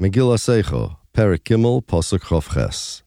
Megillas 0.00 0.48
Eicho, 0.48 0.96
Perik 1.12 1.44
Gimel, 1.44 1.84
Posuk 1.84 2.20
Chof 2.20 2.54
Ches. 2.54 3.02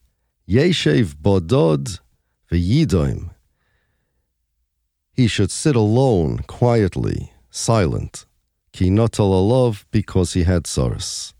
Yeshev 0.48 1.16
Bodod 1.16 2.00
v'yidoim. 2.52 3.32
He 5.12 5.26
should 5.26 5.50
sit 5.50 5.76
alone, 5.76 6.44
quietly, 6.46 7.34
silent. 7.50 8.28
Ki 8.74 8.92
notal 8.92 9.32
alov, 9.32 9.86
because 9.90 10.34
he 10.34 10.44
had 10.44 10.68
sorrows. 10.68 11.34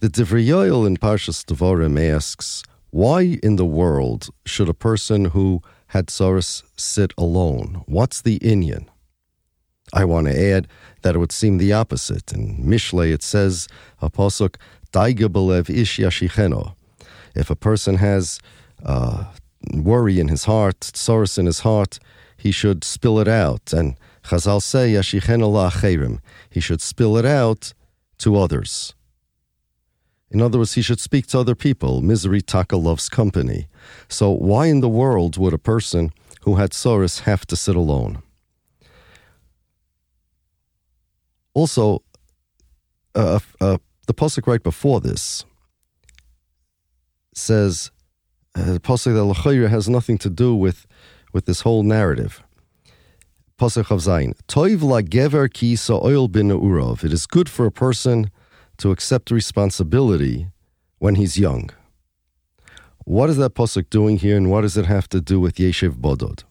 The 0.00 0.08
Divrei 0.08 0.48
Yoel 0.48 0.84
in 0.84 0.96
Parshas 0.96 1.44
Devarim 1.44 1.96
asks, 2.00 2.64
why 2.90 3.38
in 3.40 3.54
the 3.54 3.64
world 3.64 4.30
should 4.44 4.68
a 4.68 4.74
person 4.74 5.26
who 5.26 5.62
had 5.86 6.10
sorrows 6.10 6.64
sit 6.74 7.12
alone? 7.16 7.84
What's 7.86 8.20
the 8.20 8.40
inyan? 8.40 8.88
I 9.92 10.04
want 10.04 10.26
to 10.26 10.52
add 10.52 10.68
that 11.02 11.14
it 11.14 11.18
would 11.18 11.32
seem 11.32 11.58
the 11.58 11.72
opposite. 11.72 12.32
In 12.32 12.56
Mishlei 12.64 13.12
it 13.12 13.22
says, 13.22 13.68
a 14.00 14.10
posuk, 14.10 14.56
ish. 14.94 16.00
If 17.34 17.50
a 17.50 17.56
person 17.56 17.96
has 17.96 18.40
uh, 18.84 19.24
worry 19.72 20.20
in 20.20 20.28
his 20.28 20.44
heart, 20.44 20.84
sorrows 20.94 21.38
in 21.38 21.46
his 21.46 21.60
heart, 21.60 21.98
he 22.36 22.50
should 22.50 22.84
spill 22.84 23.18
it 23.18 23.28
out. 23.28 23.72
And 23.72 23.96
Chazal 24.24 24.62
say. 24.62 24.90
He 26.50 26.60
should 26.60 26.80
spill 26.80 27.16
it 27.16 27.24
out 27.24 27.72
to 28.18 28.36
others. 28.36 28.94
In 30.30 30.40
other 30.40 30.58
words, 30.58 30.74
he 30.74 30.82
should 30.82 31.00
speak 31.00 31.26
to 31.28 31.38
other 31.38 31.54
people. 31.54 32.00
Misery 32.00 32.40
taka 32.40 32.76
loves 32.76 33.08
company. 33.08 33.68
So 34.08 34.30
why 34.30 34.66
in 34.66 34.80
the 34.80 34.88
world 34.88 35.36
would 35.36 35.52
a 35.52 35.58
person 35.58 36.12
who 36.42 36.56
had 36.56 36.72
sorrows 36.72 37.20
have 37.20 37.46
to 37.46 37.56
sit 37.56 37.76
alone? 37.76 38.22
Also, 41.54 42.02
uh, 43.14 43.38
uh, 43.60 43.78
the 44.06 44.14
pasuk 44.14 44.46
right 44.46 44.62
before 44.62 45.00
this 45.00 45.44
says 47.34 47.90
uh, 48.54 48.72
the 48.72 48.80
pasuk 48.80 49.14
that 49.14 49.34
lachayra 49.34 49.68
has 49.68 49.88
nothing 49.88 50.18
to 50.18 50.30
do 50.30 50.54
with 50.54 50.86
with 51.32 51.46
this 51.46 51.62
whole 51.62 51.82
narrative. 51.82 52.42
Pasuk 53.58 53.90
of 53.90 54.00
Zayin, 54.00 54.34
Toiv 54.48 54.82
la 54.82 55.00
gever 55.00 55.52
ki 55.52 55.76
oil 55.90 56.28
bin 56.28 56.48
urov. 56.48 57.04
It 57.04 57.12
is 57.12 57.26
good 57.26 57.48
for 57.48 57.64
a 57.66 57.72
person 57.72 58.30
to 58.78 58.90
accept 58.90 59.30
responsibility 59.30 60.48
when 60.98 61.14
he's 61.14 61.38
young. 61.38 61.70
What 63.04 63.30
is 63.30 63.36
that 63.36 63.54
pasuk 63.54 63.90
doing 63.90 64.18
here, 64.18 64.36
and 64.36 64.50
what 64.50 64.62
does 64.62 64.76
it 64.76 64.86
have 64.86 65.08
to 65.10 65.20
do 65.20 65.40
with 65.40 65.56
Yeshiv 65.56 65.96
Bodod? 66.00 66.44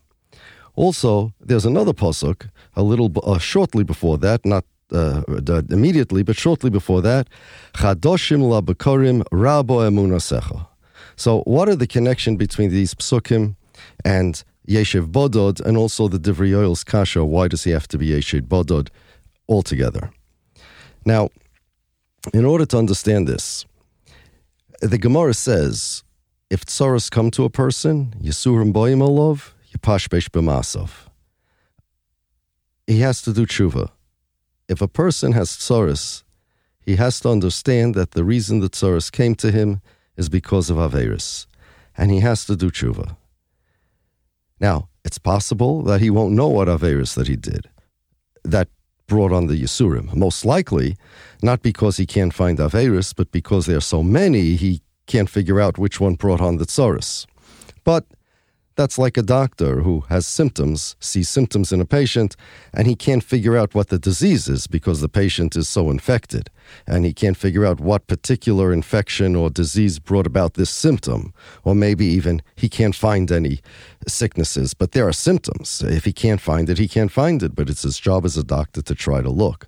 Also, 0.75 1.33
there's 1.39 1.65
another 1.65 1.93
pasuk 1.93 2.49
a 2.75 2.83
little 2.83 3.11
uh, 3.23 3.39
shortly 3.39 3.83
before 3.83 4.17
that, 4.19 4.45
not 4.45 4.65
uh, 4.91 5.23
immediately, 5.69 6.23
but 6.23 6.35
shortly 6.35 6.69
before 6.69 7.01
that, 7.01 7.27
Chadoshim 7.75 8.41
la 8.41 8.61
bekorim 8.61 9.23
rabo 9.31 9.87
emunasecha. 9.89 10.67
So, 11.15 11.41
what 11.41 11.69
are 11.69 11.75
the 11.75 11.87
connection 11.87 12.37
between 12.37 12.69
these 12.71 12.93
psukim 12.95 13.55
and 14.03 14.43
Yeshiv 14.67 15.11
Bodod, 15.11 15.59
and 15.61 15.77
also 15.77 16.07
the 16.07 16.19
Divrei 16.19 16.51
Yoel's 16.51 16.83
kasha? 16.83 17.25
Why 17.25 17.47
does 17.47 17.63
he 17.63 17.71
have 17.71 17.87
to 17.89 17.97
be 17.97 18.09
Yeshiv 18.09 18.41
Bodod 18.41 18.89
altogether? 19.47 20.11
Now, 21.05 21.29
in 22.33 22.45
order 22.45 22.65
to 22.67 22.77
understand 22.77 23.27
this, 23.27 23.65
the 24.81 24.97
Gemara 24.97 25.33
says, 25.33 26.03
if 26.49 26.65
tsaras 26.65 27.09
come 27.09 27.31
to 27.31 27.43
a 27.43 27.49
person, 27.49 28.13
Yisurim 28.21 28.73
boyim 28.73 28.99
alov, 28.99 29.51
Yipashbesh 29.73 30.29
b'masov. 30.29 30.91
He 32.87 32.99
has 32.99 33.21
to 33.23 33.33
do 33.33 33.45
tshuva. 33.45 33.89
If 34.71 34.81
a 34.81 34.87
person 34.87 35.33
has 35.33 35.49
tsaras, 35.49 36.23
he 36.79 36.95
has 36.95 37.19
to 37.19 37.29
understand 37.29 37.93
that 37.95 38.11
the 38.11 38.23
reason 38.23 38.61
the 38.61 38.69
tsaras 38.69 39.11
came 39.11 39.35
to 39.35 39.51
him 39.51 39.81
is 40.15 40.29
because 40.29 40.69
of 40.69 40.77
Averis, 40.77 41.45
and 41.97 42.09
he 42.09 42.21
has 42.21 42.45
to 42.45 42.55
do 42.55 42.71
tshuva. 42.71 43.17
Now, 44.61 44.87
it's 45.03 45.17
possible 45.17 45.81
that 45.83 45.99
he 45.99 46.09
won't 46.09 46.35
know 46.39 46.47
what 46.47 46.69
Averis 46.69 47.15
that 47.15 47.27
he 47.27 47.35
did. 47.35 47.69
That 48.45 48.69
brought 49.07 49.33
on 49.33 49.47
the 49.47 49.61
Yisurim. 49.61 50.15
Most 50.15 50.45
likely, 50.45 50.95
not 51.43 51.61
because 51.61 51.97
he 51.97 52.05
can't 52.05 52.33
find 52.33 52.57
Averis, 52.57 53.13
but 53.13 53.29
because 53.33 53.65
there 53.65 53.77
are 53.77 53.89
so 53.95 54.01
many, 54.01 54.55
he 54.55 54.81
can't 55.05 55.29
figure 55.29 55.59
out 55.59 55.77
which 55.77 55.99
one 55.99 56.15
brought 56.15 56.39
on 56.39 56.55
the 56.57 56.65
Tsaurus. 56.65 57.25
But 57.83 58.05
that's 58.81 58.97
like 58.97 59.15
a 59.15 59.21
doctor 59.21 59.81
who 59.81 59.99
has 60.09 60.25
symptoms, 60.25 60.95
sees 60.99 61.29
symptoms 61.29 61.71
in 61.71 61.79
a 61.79 61.85
patient, 61.85 62.35
and 62.73 62.87
he 62.87 62.95
can't 62.95 63.23
figure 63.23 63.55
out 63.55 63.75
what 63.75 63.89
the 63.89 63.99
disease 63.99 64.47
is 64.47 64.65
because 64.65 65.01
the 65.01 65.07
patient 65.07 65.55
is 65.55 65.69
so 65.69 65.91
infected. 65.91 66.49
And 66.87 67.05
he 67.05 67.13
can't 67.13 67.37
figure 67.37 67.63
out 67.63 67.79
what 67.79 68.07
particular 68.07 68.73
infection 68.73 69.35
or 69.35 69.51
disease 69.51 69.99
brought 69.99 70.25
about 70.25 70.55
this 70.55 70.71
symptom. 70.71 71.31
Or 71.63 71.75
maybe 71.75 72.05
even 72.05 72.41
he 72.55 72.69
can't 72.69 72.95
find 72.95 73.31
any 73.31 73.59
sicknesses, 74.07 74.73
but 74.73 74.93
there 74.93 75.07
are 75.07 75.13
symptoms. 75.13 75.83
If 75.85 76.05
he 76.05 76.13
can't 76.13 76.41
find 76.41 76.67
it, 76.67 76.79
he 76.79 76.87
can't 76.87 77.11
find 77.11 77.43
it, 77.43 77.53
but 77.53 77.69
it's 77.69 77.83
his 77.83 77.99
job 77.99 78.25
as 78.25 78.35
a 78.35 78.43
doctor 78.43 78.81
to 78.81 78.95
try 78.95 79.21
to 79.21 79.29
look. 79.29 79.67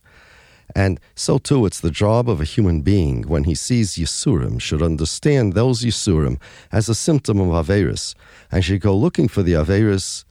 And 0.75 0.99
so 1.15 1.37
too, 1.37 1.65
it's 1.65 1.79
the 1.79 1.91
job 1.91 2.29
of 2.29 2.41
a 2.41 2.45
human 2.45 2.81
being 2.81 3.23
when 3.23 3.43
he 3.43 3.55
sees 3.55 3.95
Yisurim 3.95 4.59
should 4.59 4.81
understand 4.81 5.53
those 5.53 5.83
Yisurim 5.83 6.39
as 6.71 6.89
a 6.89 6.95
symptom 6.95 7.39
of 7.39 7.65
Averis 7.65 8.15
and 8.51 8.65
should 8.65 8.81
go 8.81 8.95
looking 8.95 9.27
for 9.27 9.43
the 9.43 9.53
Averis 9.53 10.25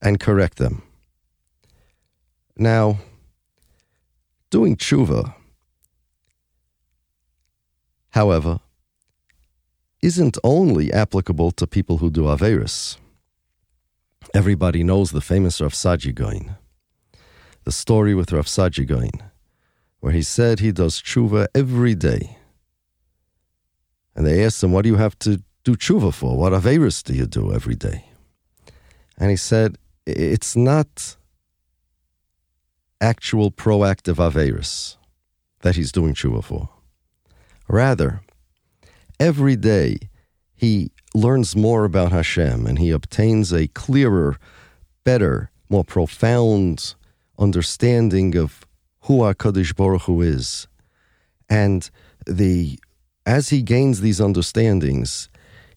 and 0.00 0.18
correct 0.18 0.56
them. 0.56 0.82
Now, 2.56 2.98
doing 4.50 4.76
tshuva, 4.76 5.34
however, 8.10 8.60
isn't 10.00 10.38
only 10.42 10.92
applicable 10.92 11.50
to 11.50 11.66
people 11.66 11.98
who 11.98 12.10
do 12.10 12.22
Averis. 12.22 12.96
Everybody 14.34 14.82
knows 14.82 15.10
the 15.10 15.20
famous 15.20 15.60
Rav 15.60 15.72
Saadia 15.72 16.14
Gaon 16.14 16.56
the 17.66 17.72
story 17.72 18.14
with 18.14 18.32
Rav 18.32 18.46
Saadia 18.46 18.86
Gaon, 18.86 19.10
where 19.98 20.12
he 20.12 20.22
said 20.22 20.60
he 20.60 20.70
does 20.70 21.02
tshuva 21.02 21.48
every 21.52 21.96
day. 21.96 22.38
And 24.14 24.24
they 24.24 24.44
asked 24.44 24.62
him, 24.62 24.70
What 24.70 24.82
do 24.82 24.88
you 24.88 24.96
have 24.96 25.18
to 25.18 25.42
do 25.64 25.74
tshuva 25.74 26.14
for? 26.14 26.38
What 26.38 26.52
Averis 26.52 27.02
do 27.02 27.12
you 27.12 27.26
do 27.26 27.52
every 27.52 27.74
day? 27.74 28.04
And 29.18 29.30
he 29.30 29.36
said, 29.36 29.78
It's 30.06 30.54
not 30.54 31.16
actual 33.00 33.50
proactive 33.50 34.18
Averis 34.18 34.96
that 35.62 35.74
he's 35.74 35.90
doing 35.90 36.14
tshuva 36.14 36.44
for. 36.44 36.68
Rather, 37.68 38.20
every 39.18 39.56
day 39.56 39.98
he 40.54 40.92
learns 41.14 41.56
more 41.56 41.84
about 41.84 42.12
Hashem 42.12 42.64
and 42.64 42.78
he 42.78 42.92
obtains 42.92 43.52
a 43.52 43.66
clearer, 43.66 44.36
better, 45.02 45.50
more 45.68 45.84
profound 45.84 46.94
understanding 47.38 48.36
of 48.36 48.66
who 49.02 49.22
our 49.22 49.34
Kaddish 49.34 49.72
Baruch 49.72 50.02
Hu 50.02 50.20
is. 50.22 50.66
And 51.48 51.88
the 52.26 52.78
as 53.24 53.48
he 53.48 53.60
gains 53.62 54.00
these 54.00 54.20
understandings, 54.20 55.28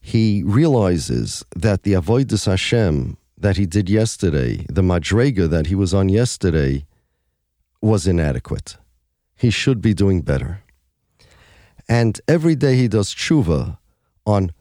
he 0.02 0.44
realizes 0.44 1.44
that 1.56 1.84
the 1.84 1.94
Avoidus 1.94 2.46
Hashem 2.46 3.18
that 3.38 3.58
he 3.58 3.66
did 3.66 3.90
yesterday, 3.90 4.66
the 4.70 4.82
Madrega 4.82 5.50
that 5.50 5.68
he 5.68 5.76
was 5.76 5.94
on 5.94 6.10
yesterday, 6.10 6.86
was 7.82 8.06
inadequate. 8.06 8.78
He 9.36 9.50
should 9.50 9.82
be 9.82 9.94
doing 9.94 10.22
better. 10.22 10.62
And 11.88 12.20
every 12.28 12.56
day 12.56 12.76
he 12.76 12.88
does 12.88 13.14
tshuva 13.14 13.78
on 14.26 14.52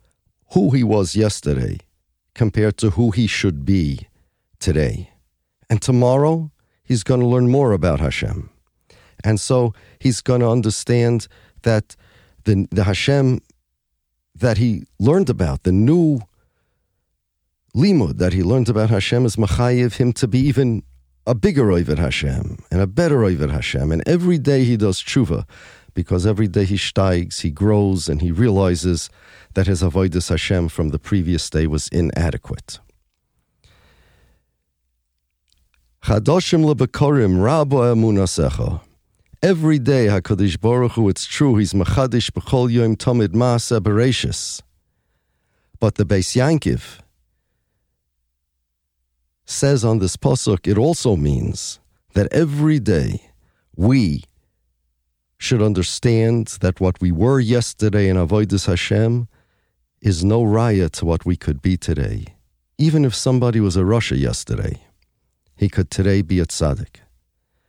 who 0.52 0.70
he 0.70 0.82
was 0.82 1.14
yesterday 1.14 1.78
compared 2.34 2.76
to 2.78 2.90
who 2.90 3.10
he 3.10 3.26
should 3.26 3.64
be 3.64 4.06
today. 4.60 5.10
And 5.68 5.82
tomorrow, 5.82 6.50
he's 6.88 7.04
going 7.04 7.20
to 7.20 7.26
learn 7.26 7.48
more 7.50 7.72
about 7.72 8.00
Hashem. 8.00 8.50
And 9.22 9.38
so 9.38 9.74
he's 9.98 10.20
going 10.20 10.40
to 10.40 10.48
understand 10.48 11.28
that 11.62 11.94
the, 12.44 12.66
the 12.70 12.84
Hashem 12.84 13.40
that 14.34 14.56
he 14.56 14.84
learned 14.98 15.28
about, 15.28 15.64
the 15.64 15.72
new 15.72 16.20
limud 17.76 18.18
that 18.18 18.32
he 18.32 18.42
learned 18.42 18.68
about 18.68 18.90
Hashem, 18.90 19.26
is 19.26 19.36
machayiv 19.36 19.96
him 19.96 20.12
to 20.14 20.26
be 20.26 20.38
even 20.38 20.82
a 21.26 21.34
bigger 21.34 21.66
Oivet 21.66 21.98
Hashem 21.98 22.58
and 22.70 22.80
a 22.80 22.86
better 22.86 23.18
Oivet 23.18 23.50
Hashem. 23.50 23.92
And 23.92 24.02
every 24.08 24.38
day 24.38 24.64
he 24.64 24.76
does 24.76 25.02
tshuva 25.02 25.46
because 25.92 26.26
every 26.26 26.48
day 26.48 26.64
he 26.64 26.76
steigs, 26.76 27.40
he 27.40 27.50
grows, 27.50 28.08
and 28.08 28.22
he 28.22 28.30
realizes 28.30 29.10
that 29.54 29.66
his 29.66 29.82
avoidus 29.82 30.28
Hashem 30.28 30.68
from 30.68 30.90
the 30.90 30.98
previous 30.98 31.50
day 31.50 31.66
was 31.66 31.88
inadequate. 31.88 32.78
Chadoshim 36.02 36.64
lebekorim 36.64 37.38
rabo 37.38 37.82
emunasecha. 37.92 38.80
Every 39.42 39.78
day, 39.78 40.06
Hakadosh 40.06 40.60
Baruch 40.60 40.92
Hu, 40.92 41.08
it's 41.08 41.26
true, 41.26 41.56
He's 41.56 41.72
machadish 41.72 42.30
b'chol 42.30 42.70
yom 42.70 42.96
tamid 42.96 43.28
maasa 43.34 43.80
bereshis. 43.80 44.62
But 45.80 45.94
the 45.94 46.04
Beis 46.04 46.34
Yankiv 46.36 46.98
says 49.44 49.84
on 49.84 49.98
this 49.98 50.16
pasuk, 50.16 50.66
it 50.66 50.76
also 50.76 51.14
means 51.16 51.78
that 52.14 52.32
every 52.32 52.80
day 52.80 53.30
we 53.76 54.24
should 55.38 55.62
understand 55.62 56.58
that 56.60 56.80
what 56.80 57.00
we 57.00 57.12
were 57.12 57.38
yesterday 57.38 58.08
in 58.08 58.16
Avoidus 58.16 58.66
Hashem 58.66 59.28
is 60.00 60.24
no 60.24 60.42
raya 60.42 60.90
to 60.90 61.04
what 61.04 61.24
we 61.24 61.36
could 61.36 61.62
be 61.62 61.76
today. 61.76 62.24
Even 62.76 63.04
if 63.04 63.14
somebody 63.14 63.60
was 63.60 63.76
a 63.76 63.82
rasha 63.82 64.18
yesterday, 64.18 64.80
he 65.58 65.68
could 65.68 65.90
today 65.90 66.22
be 66.22 66.38
a 66.38 66.46
tzaddik. 66.46 67.00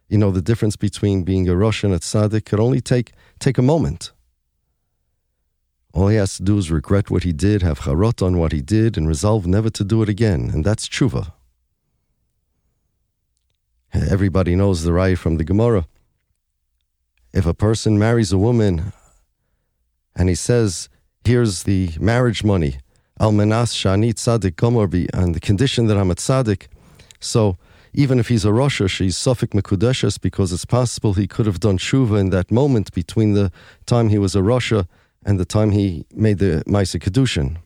You 0.08 0.18
know, 0.18 0.32
the 0.32 0.42
difference 0.42 0.76
between 0.76 1.24
being 1.24 1.50
a 1.50 1.54
rasha 1.54 1.86
and 1.86 1.94
a 1.94 2.00
tzaddik 2.00 2.46
could 2.46 2.60
only 2.60 2.82
take, 2.82 3.12
take 3.40 3.58
a 3.58 3.64
moment. 3.64 4.12
All 5.92 6.08
he 6.08 6.18
has 6.18 6.38
to 6.38 6.44
do 6.44 6.58
is 6.58 6.70
regret 6.70 7.10
what 7.10 7.24
he 7.24 7.34
did, 7.34 7.64
have 7.64 7.80
charot 7.80 8.22
on 8.22 8.38
what 8.38 8.52
he 8.52 8.62
did, 8.62 8.96
and 8.96 9.08
resolve 9.08 9.48
never 9.48 9.72
to 9.72 9.84
do 9.84 10.04
it 10.04 10.10
again. 10.10 10.52
And 10.54 10.64
that's 10.64 10.88
tshuva. 10.88 11.34
Everybody 13.92 14.56
knows 14.56 14.84
the 14.84 14.92
raya 14.92 15.18
from 15.18 15.38
the 15.38 15.44
Gemara. 15.44 15.88
If 17.34 17.48
a 17.48 17.56
person 17.56 17.98
marries 17.98 18.32
a 18.32 18.38
woman 18.38 18.94
and 20.16 20.30
he 20.30 20.36
says, 20.36 20.90
Here's 21.26 21.64
the 21.64 21.92
marriage 22.00 22.44
money, 22.44 22.80
al 23.20 23.32
menas 23.32 23.74
shani 23.74 24.14
tzaddik 24.14 24.56
gomorbi, 24.56 25.08
and 25.14 25.36
the 25.36 25.40
condition 25.40 25.86
that 25.88 25.98
I'm 25.98 26.10
a 26.10 26.16
tzaddik. 26.16 26.68
So 27.20 27.58
even 27.94 28.20
if 28.20 28.28
he's 28.28 28.46
a 28.46 28.50
rasha, 28.50 28.90
she's 28.90 29.16
suffik 29.16 29.50
mekudeshes 29.50 30.20
because 30.20 30.54
it's 30.54 30.66
possible 30.66 31.14
he 31.14 31.28
could 31.28 31.46
have 31.46 31.60
done 31.60 31.78
shuva 31.78 32.20
in 32.20 32.30
that 32.30 32.52
moment 32.52 32.94
between 32.94 33.34
the 33.34 33.52
time 33.86 34.10
he 34.10 34.18
was 34.18 34.36
a 34.36 34.40
rasha 34.40 34.88
and 35.26 35.40
the 35.40 35.46
time 35.46 35.72
he 35.72 36.06
made 36.14 36.40
the 36.40 36.64
Maisa 36.68 37.00
Kedushin. 37.00 37.58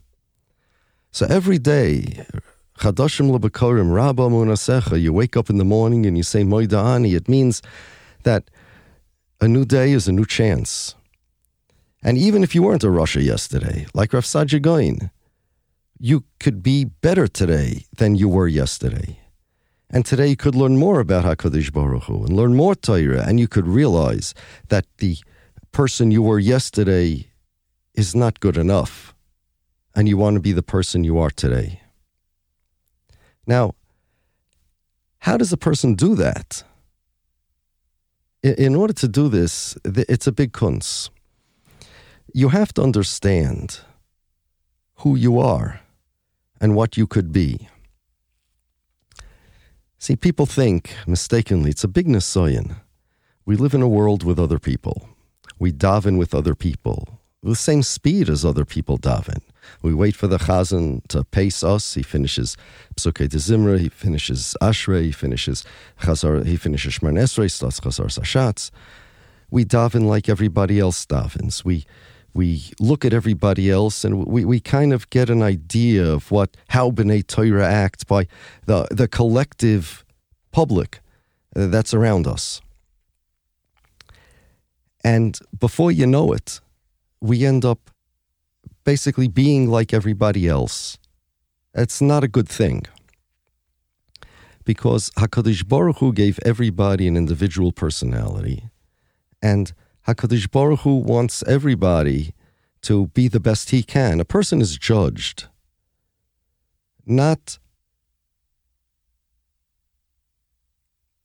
So 1.12 1.26
every 1.30 1.60
day, 1.60 2.26
Chadashim 2.80 3.38
lebekorim 3.38 3.94
Rabba 3.94 4.24
Munasecha, 4.24 5.00
you 5.00 5.14
wake 5.14 5.38
up 5.38 5.50
in 5.50 5.58
the 5.58 5.66
morning 5.66 6.06
and 6.06 6.18
you 6.18 6.24
say 6.24 6.44
Moida'ani, 6.44 7.16
it 7.16 7.30
means 7.30 7.62
that 8.24 8.50
a 9.40 9.48
new 9.48 9.66
day 9.66 9.92
is 9.92 10.08
a 10.08 10.12
new 10.12 10.26
chance. 10.26 10.96
And 12.02 12.18
even 12.18 12.44
if 12.44 12.56
you 12.56 12.64
weren't 12.64 12.84
a 12.84 12.88
rasha 12.88 13.24
yesterday, 13.24 13.86
like 13.94 14.14
Rav 14.14 14.26
Saadia 14.26 15.10
you 16.00 16.26
could 16.40 16.62
be 16.64 16.84
better 16.84 17.28
today 17.28 17.86
than 17.96 18.16
you 18.16 18.28
were 18.28 18.48
yesterday. 18.48 19.23
And 19.94 20.04
today 20.04 20.30
you 20.30 20.36
could 20.36 20.56
learn 20.56 20.78
more 20.78 21.00
about 21.00 21.24
HaKadosh 21.24 21.72
Baruch 21.72 22.06
Hu 22.06 22.26
and 22.26 22.36
learn 22.36 22.56
more 22.56 22.74
Torah, 22.74 23.24
and 23.28 23.40
you 23.40 23.48
could 23.48 23.68
realize 23.68 24.34
that 24.70 24.88
the 24.98 25.18
person 25.72 26.10
you 26.10 26.24
were 26.24 26.40
yesterday 26.40 27.28
is 27.94 28.16
not 28.16 28.40
good 28.40 28.58
enough, 28.58 29.14
and 29.94 30.10
you 30.10 30.18
want 30.18 30.34
to 30.34 30.40
be 30.40 30.52
the 30.52 30.64
person 30.64 31.04
you 31.04 31.20
are 31.20 31.30
today. 31.30 31.82
Now, 33.46 33.76
how 35.20 35.38
does 35.38 35.54
a 35.54 35.58
person 35.58 35.94
do 35.94 36.16
that? 36.16 36.64
In 38.42 38.76
order 38.76 38.94
to 38.94 39.08
do 39.08 39.30
this, 39.30 39.78
it's 39.86 40.26
a 40.26 40.32
big 40.32 40.54
kunz. 40.54 41.12
You 42.34 42.50
have 42.50 42.74
to 42.74 42.82
understand 42.82 43.82
who 44.96 45.16
you 45.16 45.40
are 45.40 45.82
and 46.60 46.76
what 46.76 46.98
you 46.98 47.06
could 47.06 47.32
be. 47.32 47.70
See, 50.04 50.18
people 50.18 50.46
think 50.46 50.94
mistakenly 51.08 51.70
it's 51.70 51.86
a 51.86 51.88
big 51.88 52.08
nisayan. 52.10 52.76
We 53.46 53.56
live 53.56 53.74
in 53.74 53.82
a 53.82 53.88
world 53.88 54.26
with 54.26 54.38
other 54.38 54.60
people. 54.60 55.08
We 55.60 55.72
daven 55.72 56.18
with 56.18 56.36
other 56.36 56.56
people 56.56 57.22
the 57.42 57.56
same 57.56 57.84
speed 57.84 58.30
as 58.30 58.44
other 58.44 58.66
people 58.66 58.98
daven. 58.98 59.40
We 59.82 59.94
wait 59.94 60.18
for 60.18 60.28
the 60.28 60.40
chazan 60.40 61.08
to 61.08 61.24
pace 61.24 61.64
us. 61.64 61.94
He 61.94 62.04
finishes 62.04 62.58
Psukei 62.98 63.30
de 63.30 63.38
Zimra, 63.38 63.80
he 63.80 63.88
finishes 63.88 64.58
Ashrei, 64.62 65.04
he 65.04 65.12
finishes 65.14 65.64
Chazar, 66.02 66.46
he 66.46 66.58
finishes 66.58 67.00
Shemar 67.00 67.14
Esrei, 67.14 67.50
starts 67.50 67.80
Chazar 67.80 68.08
Sashatz. 68.08 68.72
We 69.50 69.64
daven 69.64 70.04
like 70.04 70.28
everybody 70.28 70.82
else 70.82 71.06
davens. 71.06 71.64
We 71.64 71.86
we 72.34 72.72
look 72.80 73.06
at 73.06 73.14
everybody 73.14 73.70
else 73.70 74.04
and 74.04 74.26
we, 74.26 74.44
we 74.46 74.60
kind 74.60 74.92
of 74.94 75.10
get 75.10 75.30
an 75.30 75.42
idea 75.42 76.06
of 76.06 76.32
what 76.32 76.58
how 76.70 76.92
B'nai 76.92 77.26
Torah 77.26 77.68
acts 77.68 78.04
by 78.04 78.28
the 78.66 78.88
the 78.92 79.08
collective 79.08 80.04
public 80.52 81.02
uh, 81.56 81.68
that's 81.68 81.94
around 81.94 82.28
us. 82.28 82.62
And 85.04 85.38
before 85.60 85.92
you 85.92 86.08
know 86.08 86.32
it, 86.32 86.62
we 87.20 87.46
end 87.46 87.66
up 87.66 87.92
basically 88.84 89.28
being 89.28 89.70
like 89.70 89.94
everybody 89.94 90.48
else. 90.48 90.98
It's 91.74 92.02
not 92.02 92.24
a 92.24 92.28
good 92.28 92.48
thing. 92.48 92.86
Because 94.64 95.10
HaKadosh 95.18 95.68
Baruch 95.68 95.98
Hu 95.98 96.14
gave 96.14 96.40
everybody 96.46 97.08
an 97.08 97.18
individual 97.18 97.74
personality. 97.74 98.70
And 99.42 99.74
HaKadosh 100.08 100.52
Baruch 100.52 100.82
Hu 100.82 100.96
wants 100.96 101.44
everybody 101.48 102.34
to 102.82 103.08
be 103.08 103.28
the 103.28 103.40
best 103.40 103.70
he 103.70 103.84
can. 103.84 104.20
A 104.20 104.26
person 104.26 104.62
is 104.62 104.78
judged 104.78 105.48
not 107.06 107.60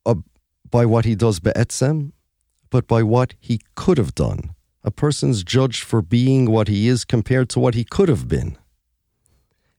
uh, 0.07 0.15
by 0.71 0.87
what 0.87 1.05
he 1.05 1.15
does 1.15 1.41
be'etzem, 1.41 2.13
but 2.71 2.87
by 2.87 3.03
what 3.03 3.35
he 3.41 3.61
could 3.75 3.99
have 3.99 4.15
done 4.15 4.55
a 4.85 4.91
person's 4.91 5.43
judged 5.45 5.83
for 5.83 6.01
being 6.01 6.51
what 6.51 6.67
he 6.67 6.89
is 6.89 7.05
compared 7.05 7.49
to 7.51 7.61
what 7.61 7.75
he 7.75 7.85
could 7.85 8.09
have 8.09 8.27
been. 8.27 8.57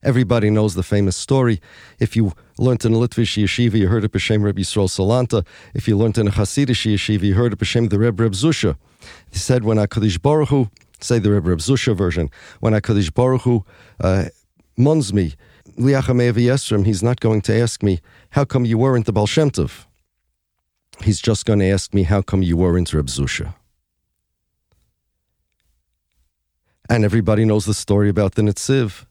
Everybody 0.02 0.50
knows 0.50 0.76
the 0.76 0.84
famous 0.84 1.18
story. 1.18 1.60
If 2.00 2.16
you 2.16 2.32
learned 2.58 2.86
in 2.86 2.94
a 2.94 2.98
Litvish 2.98 3.42
yeshiva, 3.42 3.74
you 3.74 3.90
heard 3.90 4.06
it 4.06 4.12
b'shem 4.14 4.44
Rebbe 4.44 4.62
Yisrael 4.62 4.88
Salanta. 4.88 5.46
If 5.74 5.90
you 5.90 5.98
learned 5.98 6.18
in 6.18 6.30
a 6.30 6.32
Hasidic 6.32 6.94
yeshiva, 6.94 7.24
you 7.24 7.34
heard 7.34 7.52
it 7.52 7.60
b'shem 7.60 7.90
the 7.90 8.00
Rebbe 8.00 8.24
Reb 8.24 8.32
Zusha. 8.32 8.78
He 9.30 9.38
said, 9.38 9.66
when 9.66 9.78
HaKadosh 9.78 10.22
Baruch 10.22 10.50
Hu, 10.50 10.70
say 11.02 11.20
the 11.20 11.32
Rebbe 11.32 11.50
Reb 11.50 11.60
Zusha 11.60 11.94
version, 11.96 12.30
when 12.62 12.72
HaKadosh 12.72 13.14
Baruch 13.14 13.42
Hu 13.42 13.66
uh, 14.00 14.26
muns 14.78 15.12
me, 15.12 15.34
he's 15.76 17.04
not 17.04 17.20
going 17.20 17.42
to 17.42 17.60
ask 17.60 17.84
me, 17.84 18.00
how 18.32 18.46
come 18.46 18.64
you 18.64 18.78
weren't 18.78 19.06
the 19.06 19.12
Baal 19.12 19.28
Shem 19.28 19.52
Tov? 19.52 19.86
He's 21.04 21.20
just 21.20 21.46
going 21.46 21.60
to 21.60 21.70
ask 21.70 21.94
me, 21.94 22.04
how 22.04 22.22
come 22.22 22.42
you 22.42 22.56
weren't 22.56 22.94
Reb 22.94 23.08
Zusha? 23.08 23.54
And 26.90 27.04
everybody 27.04 27.44
knows 27.44 27.66
the 27.66 27.74
story 27.74 28.10
about 28.10 28.36
the 28.36 28.42
Netziv, 28.42 29.06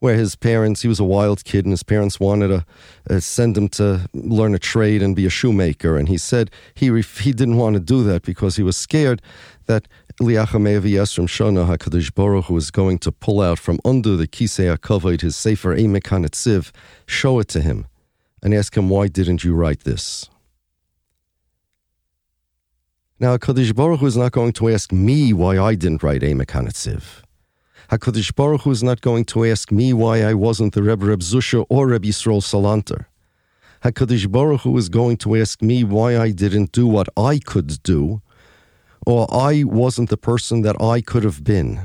where 0.00 0.16
his 0.16 0.34
parents, 0.34 0.82
he 0.82 0.88
was 0.88 0.98
a 0.98 1.04
wild 1.04 1.44
kid, 1.44 1.64
and 1.66 1.72
his 1.72 1.82
parents 1.82 2.18
wanted 2.18 2.48
to 2.48 2.64
uh, 3.08 3.20
send 3.20 3.56
him 3.56 3.68
to 3.68 4.08
learn 4.12 4.54
a 4.54 4.58
trade 4.58 5.02
and 5.02 5.14
be 5.14 5.26
a 5.26 5.30
shoemaker. 5.30 5.96
And 5.96 6.08
he 6.08 6.18
said 6.18 6.50
he, 6.74 6.90
ref- 6.90 7.18
he 7.18 7.32
didn't 7.32 7.58
want 7.58 7.74
to 7.74 7.80
do 7.80 8.02
that 8.04 8.22
because 8.22 8.56
he 8.56 8.62
was 8.62 8.76
scared 8.76 9.22
that 9.66 9.86
Liachamev 10.20 10.82
Yesrim 10.82 11.28
Shona 11.28 11.66
HaKadosh 11.66 12.14
Baruch 12.14 12.46
Hu 12.46 12.54
was 12.54 12.70
going 12.70 12.98
to 12.98 13.12
pull 13.12 13.40
out 13.40 13.58
from 13.58 13.78
under 13.84 14.16
the 14.16 14.26
Kisei 14.26 14.74
HaKavod 14.74 15.20
his 15.20 15.36
Sefer 15.36 15.76
Emek 15.76 16.04
HaNetziv, 16.04 16.72
show 17.06 17.38
it 17.38 17.48
to 17.48 17.60
him, 17.60 17.86
and 18.42 18.54
ask 18.54 18.76
him, 18.76 18.88
why 18.88 19.06
didn't 19.06 19.44
you 19.44 19.54
write 19.54 19.80
this? 19.84 20.28
Now, 23.18 23.36
HaKadosh 23.36 23.74
Baruch 23.74 24.00
Hu 24.00 24.06
is 24.06 24.16
not 24.16 24.32
going 24.32 24.54
to 24.54 24.70
ask 24.70 24.92
me 24.92 25.34
why 25.34 25.58
I 25.58 25.74
didn't 25.74 26.02
write 26.02 26.22
Emek 26.22 26.46
HaNetziv. 26.46 27.22
HaKadosh 27.90 28.36
Baruch 28.36 28.60
Hu 28.60 28.70
is 28.70 28.84
not 28.84 29.00
going 29.00 29.24
to 29.24 29.44
ask 29.44 29.72
me 29.72 29.92
why 29.92 30.22
I 30.22 30.32
wasn't 30.32 30.74
the 30.74 30.82
Rebbe 30.82 31.06
Reb 31.06 31.22
Zusha 31.22 31.66
or 31.68 31.88
Rebbe 31.88 32.06
Yisrael 32.06 32.40
Salanter. 32.40 33.06
HaKadosh 33.82 34.30
Baruch 34.30 34.60
Hu 34.60 34.78
is 34.78 34.88
going 34.88 35.16
to 35.16 35.34
ask 35.34 35.60
me 35.60 35.82
why 35.82 36.16
I 36.16 36.30
didn't 36.30 36.70
do 36.70 36.86
what 36.86 37.08
I 37.16 37.40
could 37.40 37.82
do, 37.82 38.22
or 39.04 39.26
I 39.34 39.64
wasn't 39.64 40.08
the 40.08 40.16
person 40.16 40.62
that 40.62 40.80
I 40.80 41.00
could 41.00 41.24
have 41.24 41.42
been. 41.42 41.80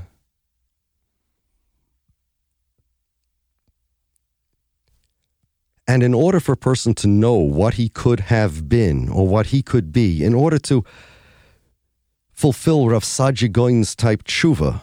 And 5.88 6.04
in 6.04 6.14
order 6.14 6.40
for 6.40 6.52
a 6.52 6.58
person 6.58 6.94
to 6.96 7.08
know 7.08 7.34
what 7.34 7.76
he 7.76 7.90
could 7.90 8.20
have 8.20 8.70
been 8.70 9.10
or 9.10 9.28
what 9.28 9.48
he 9.48 9.64
could 9.64 9.92
be, 9.92 10.24
in 10.24 10.36
order 10.36 10.60
to 10.60 10.84
fulfill 12.32 12.90
Rav 12.90 13.04
Saadia 13.04 13.52
Gaon's 13.52 13.96
type 13.96 14.24
tshuva. 14.24 14.82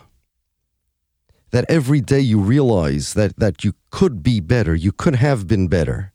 That 1.52 1.64
every 1.68 2.00
day 2.00 2.20
you 2.20 2.40
realize 2.40 3.14
that, 3.14 3.38
that 3.38 3.64
you 3.64 3.74
could 3.90 4.22
be 4.22 4.40
better, 4.40 4.74
you 4.74 4.92
could 4.92 5.16
have 5.16 5.46
been 5.46 5.68
better, 5.68 6.12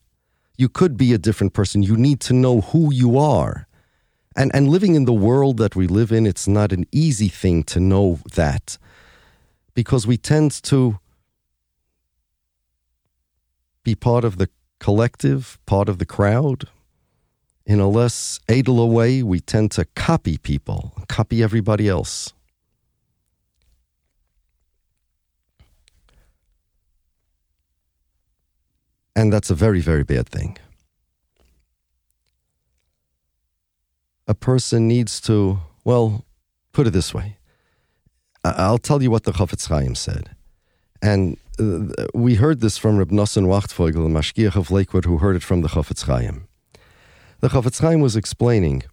you 0.57 0.67
could 0.67 0.97
be 0.97 1.13
a 1.13 1.17
different 1.17 1.53
person. 1.53 1.83
You 1.83 1.95
need 1.95 2.19
to 2.21 2.33
know 2.33 2.61
who 2.61 2.91
you 2.93 3.17
are. 3.17 3.67
And, 4.35 4.51
and 4.53 4.67
living 4.67 4.95
in 4.95 5.05
the 5.05 5.13
world 5.13 5.57
that 5.57 5.75
we 5.75 5.87
live 5.87 6.11
in, 6.11 6.27
it's 6.27 6.47
not 6.47 6.71
an 6.71 6.85
easy 6.91 7.27
thing 7.27 7.63
to 7.65 7.79
know 7.79 8.19
that 8.35 8.77
because 9.73 10.07
we 10.07 10.17
tend 10.17 10.51
to 10.63 10.99
be 13.83 13.95
part 13.95 14.23
of 14.23 14.37
the 14.37 14.49
collective, 14.79 15.59
part 15.65 15.87
of 15.87 15.97
the 15.97 16.05
crowd, 16.05 16.67
in 17.65 17.79
a 17.79 17.87
less 17.87 18.39
edel 18.47 18.89
way, 18.89 19.21
we 19.21 19.39
tend 19.39 19.71
to 19.71 19.85
copy 19.95 20.37
people, 20.37 20.93
copy 21.07 21.43
everybody 21.43 21.87
else. 21.87 22.33
And 29.17 29.33
that's 29.33 29.49
a 29.49 29.55
very, 29.55 29.81
very 29.81 30.03
bad 30.03 30.29
thing. 30.29 30.57
A 34.27 34.35
person 34.35 34.87
needs 34.87 35.19
to 35.21 35.59
Well, 35.83 36.25
put 36.73 36.85
it 36.85 36.91
this 36.91 37.13
way. 37.13 37.37
I'll 38.43 38.77
tell 38.77 39.01
you 39.01 39.09
what 39.09 39.23
the 39.23 39.31
Chafetz 39.31 39.69
Chaim 39.69 39.95
said. 39.95 40.35
And 41.01 41.37
uh, 41.57 42.07
we 42.13 42.35
heard 42.35 42.59
this 42.59 42.77
from 42.77 42.97
Reb 42.97 43.09
Nosson 43.09 43.45
Wachtfogel, 43.45 44.03
the 44.07 44.15
Mashgiach 44.19 44.57
of 44.57 44.69
Lakewood, 44.69 45.05
who 45.05 45.17
heard 45.19 45.37
it 45.37 45.43
from 45.43 45.61
the 45.61 45.69
Chafetz 45.69 46.03
Chaim. 46.03 46.47
The 47.39 47.47
Chafetz 47.47 47.79
Chaim 47.79 48.01
was 48.01 48.17
explaining 48.17 48.83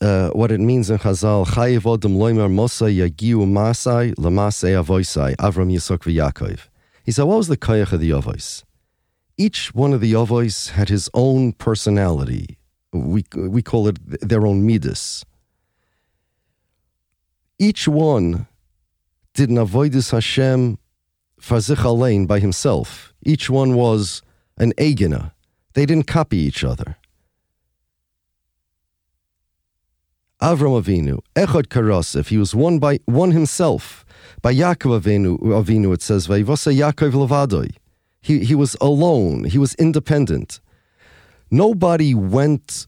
uh, 0.00 0.30
what 0.30 0.50
it 0.50 0.60
means 0.60 0.88
in 0.88 0.98
Chazal, 0.98 1.46
Chayiv 1.46 1.82
Odom 1.82 2.16
Loimer 2.16 2.50
Mosa 2.50 2.88
Yagiu 2.90 3.46
Masai 3.46 4.12
Lamasei 4.12 4.72
Avoisai, 4.82 5.36
Avram 5.36 5.70
Yisok 5.70 6.00
v'Yakov. 6.08 6.60
He 7.04 7.12
said, 7.12 7.24
what 7.24 7.36
was 7.36 7.48
the 7.48 7.58
Kayach 7.58 7.92
of 7.92 8.00
the 8.00 8.10
Yavois? 8.10 8.64
Each 9.36 9.74
one 9.74 9.92
of 9.92 10.00
the 10.00 10.12
Yavois 10.12 10.70
had 10.70 10.88
his 10.88 11.10
own 11.12 11.52
personality. 11.52 12.58
We, 12.92 13.24
we 13.36 13.62
call 13.62 13.88
it 13.88 13.98
their 14.20 14.46
own 14.46 14.64
midas. 14.64 15.24
Each 17.58 17.88
one 17.88 18.46
did 19.32 19.50
an 19.50 19.56
avoidus 19.56 20.12
Hashem 20.12 20.78
fazich 21.40 21.84
alein 21.84 22.26
by 22.26 22.38
himself. 22.38 23.12
Each 23.24 23.50
one 23.50 23.74
was 23.74 24.22
an 24.56 24.72
egina. 24.78 25.32
They 25.74 25.86
didn't 25.86 26.06
copy 26.06 26.36
each 26.36 26.62
other. 26.62 26.96
Avram 30.40 30.80
Avinu, 30.80 31.20
Echad 31.34 31.68
Karasif, 31.68 32.28
he 32.28 32.36
was 32.36 32.54
one 32.54 32.78
by 32.78 32.98
one 33.06 33.30
himself. 33.30 34.04
By 34.42 34.54
Yaakov 34.54 35.00
Avinu, 35.00 35.38
Avinu 35.38 35.94
it 35.94 36.02
says, 36.02 36.28
Vayvasa 36.28 36.76
Yaakov 36.76 37.12
Levadoi. 37.12 37.74
He, 38.24 38.42
he 38.42 38.54
was 38.54 38.74
alone, 38.80 39.44
he 39.44 39.58
was 39.58 39.74
independent. 39.74 40.60
Nobody 41.50 42.14
went, 42.14 42.86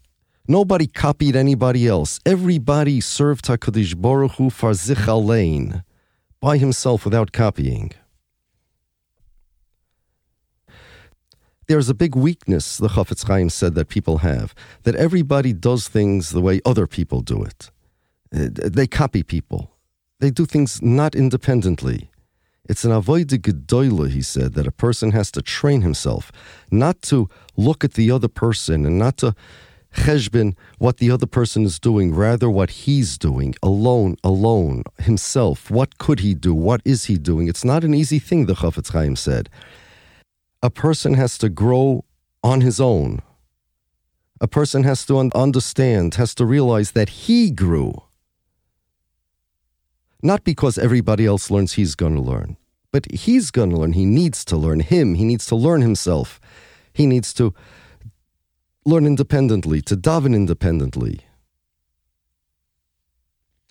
nobody 0.49 0.87
copied 0.87 1.37
anybody 1.37 1.87
else. 1.87 2.21
Everybody 2.25 3.03
served 3.03 3.45
HaKadosh 3.45 4.01
Baruch 4.01 4.33
Hu 4.33 4.49
farzich 4.49 5.07
alein, 5.07 5.85
by 6.41 6.57
himself 6.57 7.05
without 7.05 7.33
copying. 7.33 7.93
There's 11.69 11.91
a 11.91 11.95
big 11.95 12.17
weakness, 12.17 12.79
the 12.79 12.89
Chafetz 12.89 13.27
Chaim 13.27 13.51
said, 13.51 13.75
that 13.75 13.89
people 13.89 14.19
have, 14.19 14.55
that 14.85 14.95
everybody 14.95 15.53
does 15.53 15.87
things 15.87 16.31
the 16.31 16.41
way 16.41 16.63
other 16.65 16.87
people 16.87 17.21
do 17.21 17.45
it. 17.45 17.71
Uh, 18.35 18.49
they 18.55 18.87
copy 18.87 19.23
people. 19.23 19.73
They 20.21 20.31
do 20.31 20.47
things 20.47 20.81
not 20.81 21.15
independently. 21.15 22.11
It's 22.69 22.85
an 22.85 22.91
avoide 22.91 23.27
gedoyle, 23.27 24.11
he 24.11 24.23
said, 24.23 24.55
that 24.55 24.67
a 24.67 24.73
person 24.73 25.13
has 25.13 25.31
to 25.33 25.43
train 25.43 25.83
himself 25.83 26.33
not 26.71 27.03
to 27.03 27.29
look 27.57 27.85
at 27.85 27.95
the 27.95 28.11
other 28.11 28.29
person 28.29 28.85
and 28.85 28.99
not 28.99 29.19
to 29.19 29.35
cheshbin 29.95 30.55
what 30.79 30.99
the 30.99 31.11
other 31.11 31.27
person 31.27 31.65
is 31.65 31.79
doing, 31.79 32.15
rather 32.15 32.51
what 32.51 32.71
he's 32.71 33.17
doing, 33.17 33.55
alone, 33.63 34.17
alone, 34.23 34.83
himself. 34.99 35.71
What 35.71 35.99
could 35.99 36.21
he 36.21 36.35
do? 36.35 36.55
What 36.55 36.83
is 36.85 37.07
he 37.07 37.17
doing? 37.17 37.49
It's 37.49 37.65
not 37.65 37.85
an 37.85 37.95
easy 37.95 38.19
thing, 38.19 38.47
the 38.47 38.55
Chafetz 38.55 38.93
Chaim 38.93 39.17
said 39.17 39.49
a 40.63 40.71
person 40.71 41.15
has 41.15 41.39
to 41.39 41.49
grow 41.49 42.05
on 42.43 42.61
his 42.61 42.81
own. 42.81 43.23
A 44.41 44.49
person 44.49 44.83
has 44.85 45.07
to 45.07 45.31
understand, 45.35 46.17
has 46.17 46.35
to 46.35 46.45
realize 46.45 46.93
that 46.93 47.09
he 47.09 47.51
grew. 47.51 48.03
Not 50.27 50.43
because 50.43 50.77
everybody 50.77 51.25
else 51.25 51.53
learns 51.53 51.75
he's 51.75 51.95
going 51.95 52.17
to 52.17 52.21
learn, 52.21 52.57
but 52.91 53.09
he's 53.13 53.53
going 53.53 53.71
to 53.71 53.77
learn. 53.77 53.93
He 53.93 54.05
needs 54.05 54.45
to 54.47 54.57
learn 54.57 54.81
him. 54.81 55.15
He 55.15 55.23
needs 55.23 55.47
to 55.47 55.55
learn 55.55 55.83
himself. 55.83 56.41
He 56.93 57.07
needs 57.07 57.33
to 57.35 57.55
learn 58.85 59.07
independently, 59.07 59.81
to 59.83 59.97
daven 59.97 60.35
independently. 60.35 61.21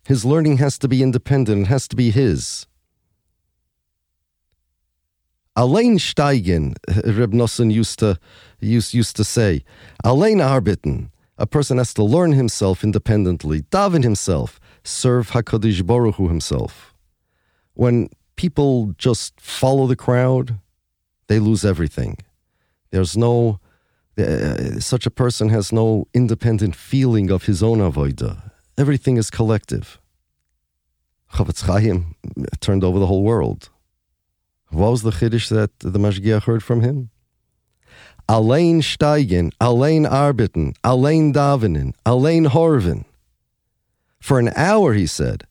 His 0.08 0.24
learning 0.24 0.56
has 0.60 0.80
to 0.80 0.88
be 0.88 1.04
independent, 1.04 1.64
it 1.64 1.68
has 1.68 1.90
to 1.90 1.96
be 1.98 2.10
his. 2.10 2.68
Allein 5.58 5.98
steigen, 5.98 6.76
Reb 6.88 7.34
Nosson 7.34 7.70
used 7.70 8.00
to, 8.00 8.18
used, 8.62 8.94
used 8.94 9.18
to 9.18 9.26
say, 9.26 9.66
Allein 10.06 10.38
arbiten. 10.38 11.10
A 11.38 11.46
person 11.46 11.78
has 11.78 11.94
to 11.96 12.04
learn 12.04 12.32
himself 12.32 12.84
independently, 12.84 13.64
daven 13.64 14.04
himself, 14.04 14.60
serve 14.84 15.32
HaKadosh 15.32 15.86
Baruch 15.86 16.16
Hu 16.16 16.30
himself. 16.30 16.94
When 17.74 18.10
people 18.38 18.94
just 18.98 19.40
follow 19.42 19.86
the 19.86 19.98
crowd, 19.98 20.60
they 21.28 21.40
lose 21.40 21.66
everything. 21.66 22.18
There's 22.92 23.18
no, 23.18 23.60
uh, 24.18 24.80
such 24.80 25.06
a 25.06 25.12
person 25.12 25.50
has 25.50 25.74
no 25.74 26.08
independent 26.14 26.76
feeling 26.76 27.30
of 27.30 27.44
his 27.46 27.62
own 27.62 27.80
avodah. 27.80 28.52
Everything 28.78 29.18
is 29.18 29.30
collective. 29.30 30.00
Chafetz 31.34 31.64
Chaim 31.64 32.16
turned 32.62 32.84
over 32.84 33.00
the 33.00 33.08
whole 33.08 33.24
world. 33.24 33.70
What 34.70 34.92
was 34.92 35.02
the 35.02 35.12
Chiddush 35.12 35.50
that 35.50 35.80
the 35.80 36.00
Mashgiach 36.00 36.44
heard 36.44 36.64
from 36.64 36.82
him? 36.82 37.10
Allein 38.28 38.82
steigen, 38.82 39.52
Alain 39.60 40.06
arbiten, 40.06 40.74
Alain 40.84 41.32
davenen, 41.32 41.94
Alain 42.06 42.46
horven. 42.46 43.06
For 44.20 44.40
an 44.40 44.50
hour, 44.56 44.94
he 44.94 45.06
said, 45.06 45.44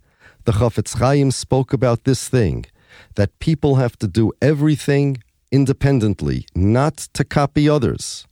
the 0.44 0.52
Chafetz 0.52 0.98
Chaim 0.98 1.30
spoke 1.30 1.72
about 1.72 2.04
this 2.04 2.28
thing, 2.28 2.66
that 3.14 3.38
people 3.38 3.76
have 3.76 3.96
to 3.98 4.08
do 4.08 4.32
everything 4.42 5.18
independently, 5.52 6.46
not 6.54 6.96
to 7.14 7.24
copy 7.24 7.68
others. 7.68 8.26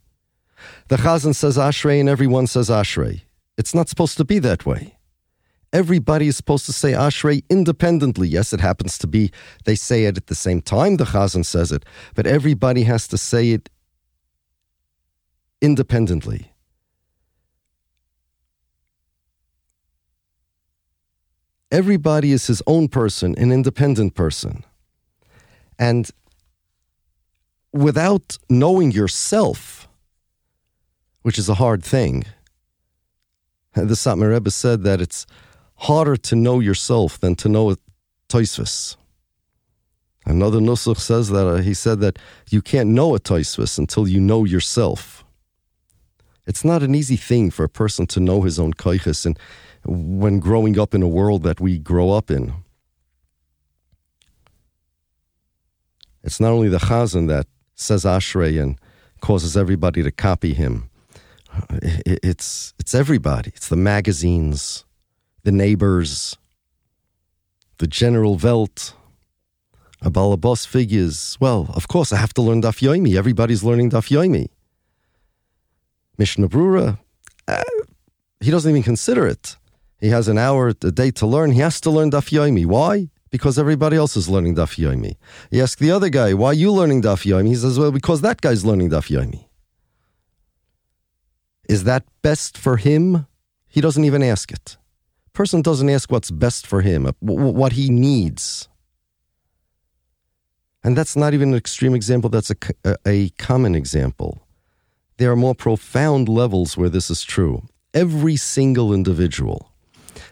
The 0.89 0.97
Chazan 0.97 1.35
says 1.35 1.57
Ashrei 1.57 2.01
and 2.01 2.09
everyone 2.09 2.49
says 2.49 2.69
Ashrei. 2.69 3.23
It's 3.57 3.75
not 3.75 3.89
supposed 3.89 4.17
to 4.17 4.25
be 4.25 4.41
that 4.41 4.67
way 4.67 4.97
everybody 5.73 6.29
is 6.29 6.37
supposed 6.37 6.67
to 6.67 6.73
say 6.73 6.93
Ashrei 6.93 7.43
independently. 7.49 8.29
Yes, 8.29 8.53
it 8.53 8.61
happens 8.61 8.99
to 8.99 9.07
be 9.07 9.33
they 9.65 9.75
say 9.75 10.05
it 10.05 10.17
at 10.17 10.27
the 10.27 10.35
same 10.35 10.61
time 10.61 10.97
the 10.97 11.05
Chazan 11.05 11.45
says 11.45 11.73
it, 11.73 11.85
but 12.15 12.27
everybody 12.27 12.83
has 12.85 13.09
to 13.09 13.19
say 13.19 13.51
it 13.51 13.71
independently. 15.62 16.52
Everybody 21.71 22.33
is 22.33 22.49
his 22.49 22.62
own 22.66 22.88
person, 22.88 23.35
an 23.38 23.50
independent 23.50 24.14
person. 24.14 24.64
And 25.78 26.11
without 27.73 28.37
knowing 28.50 28.90
yourself, 28.92 29.88
which 31.23 31.38
is 31.38 31.49
a 31.49 31.54
hard 31.54 31.83
thing, 31.83 32.25
the 33.75 33.95
Satmar 33.95 34.33
Rebbe 34.33 34.50
said 34.50 34.83
that 34.83 35.00
it's 35.00 35.25
harder 35.76 36.16
to 36.16 36.37
know 36.37 36.61
yourself 36.61 37.19
than 37.19 37.35
to 37.37 37.49
know 37.49 37.71
a 37.71 37.76
Toisvis. 38.28 38.97
Another 40.25 40.59
Nusach 40.59 40.99
says 40.99 41.31
that 41.31 41.47
uh, 41.47 41.57
he 41.57 41.75
said 41.75 42.00
that 42.00 42.19
you 42.50 42.62
can't 42.62 42.90
know 42.90 43.14
a 43.14 43.19
Toisvis 43.19 43.78
until 43.78 44.07
you 44.07 44.21
know 44.21 44.45
yourself. 44.45 45.22
It's 46.47 46.65
not 46.65 46.83
an 46.83 46.95
easy 46.95 47.17
thing 47.17 47.51
for 47.51 47.65
a 47.65 47.69
person 47.69 48.07
to 48.09 48.21
know 48.21 48.43
his 48.43 48.59
own 48.59 48.75
kaiches 48.75 49.25
and 49.25 49.39
when 49.85 50.41
growing 50.41 50.79
up 50.79 50.95
in 50.95 51.03
a 51.03 51.09
world 51.09 51.43
that 51.45 51.61
we 51.61 51.79
grow 51.79 52.11
up 52.11 52.31
in. 52.31 52.55
It's 56.25 56.41
not 56.41 56.53
only 56.53 56.69
the 56.69 56.79
Chazan 56.79 57.29
that 57.29 57.47
says 57.75 58.05
Ashrei 58.05 58.63
and 58.63 58.79
causes 59.21 59.57
everybody 59.57 60.03
to 60.03 60.11
copy 60.11 60.55
him. 60.55 60.89
It's, 61.81 62.75
it's 62.79 62.95
everybody. 62.95 63.53
It's 63.55 63.69
the 63.69 63.77
magazines, 63.77 64.85
the 65.43 65.53
neighbors, 65.53 66.37
the 67.79 67.87
general 67.87 68.37
Welt, 68.37 68.95
a 70.01 70.11
balabos 70.11 70.67
figures. 70.67 71.37
Well, 71.41 71.71
of 71.75 71.89
course, 71.89 72.13
I 72.13 72.17
have 72.17 72.33
to 72.35 72.43
learn 72.43 72.63
Daf 72.63 72.81
Yomi. 72.81 73.17
Everybody's 73.17 73.63
learning 73.63 73.91
Daf 73.91 74.09
Yomi. 74.09 74.49
Mishnah 76.23 76.49
Brura, 76.49 76.99
uh, 77.49 77.62
he 78.41 78.50
doesn't 78.50 78.71
even 78.71 78.83
consider 78.83 79.26
it. 79.26 79.57
He 80.00 80.09
has 80.09 80.26
an 80.29 80.38
hour 80.38 80.69
a 80.69 80.93
day 81.02 81.11
to 81.21 81.26
learn. 81.26 81.49
He 81.52 81.61
has 81.61 81.81
to 81.83 81.91
learn 81.91 82.11
Daf 82.11 82.29
Yomi. 82.37 82.64
Why? 82.67 82.95
Because 83.31 83.59
everybody 83.59 83.97
else 83.97 84.14
is 84.17 84.29
learning 84.29 84.55
Daf 84.57 84.73
Yomi. 84.83 85.14
He 85.50 85.61
asks 85.61 85.81
the 85.81 85.91
other 85.91 86.09
guy, 86.09 86.35
why 86.35 86.49
are 86.49 86.61
you 86.64 86.71
learning 86.73 87.02
Daf 87.02 87.23
Yomi? 87.31 87.49
He 87.49 87.55
says, 87.55 87.79
well, 87.79 87.93
because 87.93 88.21
that 88.21 88.41
guy's 88.41 88.64
learning 88.64 88.91
Daf 88.91 89.07
Yomi. 89.14 89.47
Is 91.69 91.85
that 91.85 92.05
best 92.23 92.59
for 92.59 92.76
him? 92.76 93.26
He 93.67 93.81
doesn't 93.81 94.05
even 94.05 94.23
ask 94.23 94.52
it 94.52 94.76
person 95.33 95.62
doesn't 95.62 95.88
ask 95.88 96.11
what's 96.11 96.31
best 96.31 96.67
for 96.67 96.83
him, 96.83 97.11
what 97.21 97.73
he 97.73 97.88
needs. 97.91 98.69
And 100.85 100.97
that's 100.97 101.17
not 101.17 101.33
even 101.35 101.50
an 101.50 101.55
extreme 101.57 101.95
example, 101.95 102.29
that's 102.29 102.50
a, 102.50 102.57
a, 102.85 102.97
a 103.07 103.29
common 103.31 103.75
example. 103.75 104.42
There 105.19 105.31
are 105.31 105.37
more 105.37 105.54
profound 105.54 106.28
levels 106.28 106.76
where 106.76 106.88
this 106.88 107.11
is 107.11 107.23
true. 107.23 107.62
Every 107.95 108.37
single 108.37 108.92
individual. 108.92 109.71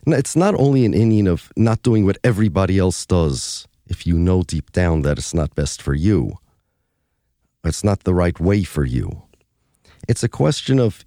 It's 0.06 0.37
not 0.37 0.54
only 0.54 0.84
an 0.84 0.94
Indian 0.94 1.26
of 1.26 1.52
not 1.56 1.82
doing 1.82 2.06
what 2.06 2.18
everybody 2.25 2.78
else 2.78 3.04
does 3.06 3.66
if 3.87 4.06
you 4.06 4.18
know 4.18 4.42
deep 4.42 4.72
down 4.72 5.02
that 5.02 5.18
it's 5.18 5.34
not 5.34 5.54
best 5.54 5.82
for 5.82 5.94
you, 5.94 6.38
it's 7.64 7.84
not 7.84 8.04
the 8.04 8.14
right 8.14 8.38
way 8.40 8.62
for 8.62 8.84
you. 8.84 9.22
It's 10.08 10.22
a 10.22 10.28
question 10.28 10.78
of 10.78 11.04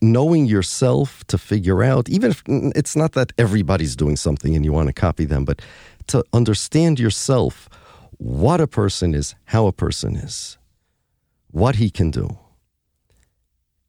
knowing 0.00 0.46
yourself 0.46 1.24
to 1.26 1.38
figure 1.38 1.82
out, 1.82 2.08
even 2.08 2.30
if 2.30 2.42
it's 2.46 2.96
not 2.96 3.12
that 3.12 3.32
everybody's 3.38 3.96
doing 3.96 4.16
something 4.16 4.54
and 4.56 4.64
you 4.64 4.72
want 4.72 4.88
to 4.88 4.92
copy 4.92 5.24
them, 5.24 5.44
but 5.44 5.62
to 6.08 6.24
understand 6.32 6.98
yourself 6.98 7.68
what 8.18 8.60
a 8.60 8.66
person 8.66 9.14
is, 9.14 9.34
how 9.46 9.66
a 9.66 9.72
person 9.72 10.16
is, 10.16 10.57
what 11.50 11.76
he 11.76 11.90
can 11.90 12.10
do. 12.10 12.38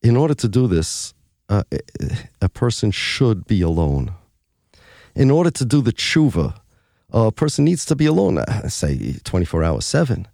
In 0.01 0.16
order 0.16 0.34
to 0.34 0.48
do 0.48 0.68
this, 0.68 1.13
uh, 1.50 1.63
a 2.42 2.50
person 2.50 2.92
should 2.92 3.46
be 3.48 3.62
alone. 3.62 4.13
In 5.16 5.32
order 5.32 5.51
to 5.51 5.66
do 5.66 5.82
the 5.82 5.92
tshuva, 5.92 6.56
a 7.12 7.32
person 7.32 7.66
needs 7.66 7.86
to 7.86 7.96
be 7.96 8.06
alone, 8.06 8.38
uh, 8.38 8.70
say 8.70 9.16
24 9.24 9.63
hours, 9.63 9.86
7. 9.86 10.28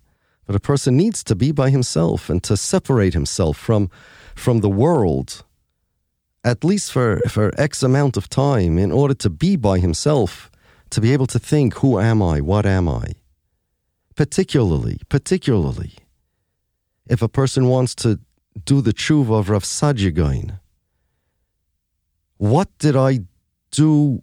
But 0.46 0.56
a 0.56 0.60
person 0.60 0.96
needs 0.98 1.24
to 1.24 1.36
be 1.36 1.52
by 1.52 1.70
himself 1.70 2.30
and 2.30 2.44
to 2.44 2.56
separate 2.58 3.14
himself 3.14 3.58
from, 3.58 3.90
from 4.36 4.60
the 4.60 4.70
world, 4.70 5.44
at 6.44 6.64
least 6.64 6.92
for, 6.92 7.22
for 7.28 7.52
X 7.60 7.82
amount 7.82 8.18
of 8.18 8.30
time, 8.30 8.78
in 8.78 8.92
order 8.92 9.16
to 9.16 9.30
be 9.30 9.56
by 9.56 9.80
himself, 9.80 10.52
to 10.92 11.02
be 11.02 11.14
able 11.14 11.28
to 11.28 11.40
think, 11.40 11.76
who 11.76 12.00
am 12.00 12.22
I? 12.22 12.42
What 12.42 12.66
am 12.66 12.88
I? 12.88 13.14
Particularly, 14.16 15.00
particularly, 15.10 15.94
if 17.08 17.22
a 17.22 17.28
person 17.28 17.68
wants 17.68 17.96
to 17.96 18.20
do 18.66 18.82
the 18.82 18.94
tshuva 18.94 19.40
of 19.40 19.50
Rav 19.50 19.64
Saadia 19.64 20.60
what 22.38 22.70
did 22.80 22.96
I 22.96 23.22
do 23.72 24.22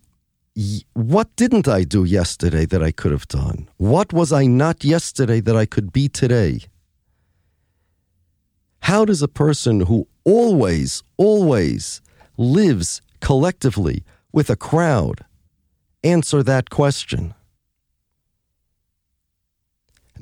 what 0.93 1.35
didn't 1.37 1.67
I 1.67 1.85
do 1.85 2.05
yesterday 2.05 2.67
that 2.67 2.83
I 2.83 2.91
could 2.91 3.11
have 3.11 3.27
done? 3.27 3.71
What 3.79 4.13
was 4.13 4.33
I 4.33 4.47
not 4.47 4.85
yesterday 4.85 5.41
that 5.41 5.57
I 5.57 5.65
could 5.65 5.93
be 5.93 6.09
today? 6.09 6.61
How 8.81 9.05
does 9.05 9.23
a 9.23 9.29
person 9.29 9.81
who 9.81 10.09
always, 10.25 11.03
always 11.17 12.03
lives 12.37 13.01
collectively 13.21 14.05
with 14.33 14.51
a 14.51 14.57
crowd 14.57 15.25
answer 16.05 16.43
that 16.43 16.69
question? 16.69 17.35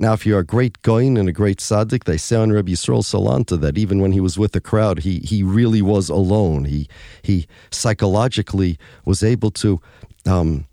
Now, 0.01 0.13
if 0.13 0.25
you're 0.25 0.39
a 0.39 0.43
great 0.43 0.81
goin 0.81 1.15
and 1.15 1.29
a 1.29 1.31
great 1.31 1.59
tzaddik, 1.59 2.05
they 2.05 2.17
say 2.17 2.35
on 2.35 2.51
Rabbi 2.51 2.71
Yisrael 2.71 3.03
Salanta 3.03 3.55
that 3.61 3.77
even 3.77 4.01
when 4.01 4.11
he 4.11 4.19
was 4.19 4.35
with 4.35 4.53
the 4.53 4.59
crowd, 4.59 4.97
he, 4.97 5.19
he 5.19 5.43
really 5.43 5.83
was 5.83 6.09
alone. 6.09 6.65
He, 6.65 6.89
he 7.21 7.45
psychologically 7.69 8.79
was 9.05 9.21
able 9.21 9.51
to 9.51 9.79
um, 10.25 10.65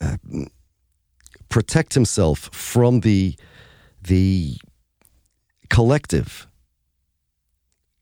uh, 0.00 0.16
protect 1.48 1.94
himself 1.94 2.50
from 2.52 3.00
the 3.00 3.36
the 4.02 4.56
collective 5.70 6.48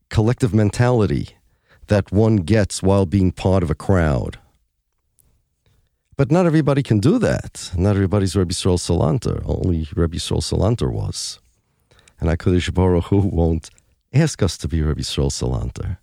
collective 0.09 0.55
mentality 0.55 1.29
that 1.85 2.11
one 2.11 2.37
gets 2.37 2.81
while 2.81 3.05
being 3.05 3.31
part 3.31 3.61
of 3.61 3.69
a 3.69 3.75
crowd. 3.75 4.39
But 6.15 6.31
not 6.31 6.45
everybody 6.45 6.83
can 6.83 6.99
do 6.99 7.17
that. 7.19 7.71
Not 7.75 7.95
everybody's 7.95 8.35
Rabbi 8.35 8.51
Yisrael 8.51 8.77
Salanter. 8.77 9.41
Only 9.45 9.87
Rabbi 9.95 10.17
Yisrael 10.17 10.41
Salanter 10.41 10.91
was. 10.91 11.39
And 12.19 12.29
HaKadosh 12.29 12.73
Baruch 12.73 13.05
Hu 13.05 13.17
won't 13.17 13.69
ask 14.13 14.43
us 14.43 14.57
to 14.59 14.67
be 14.67 14.81
Rabbi 14.83 15.01
Yisrael 15.01 15.31
Salanter. 15.31 15.97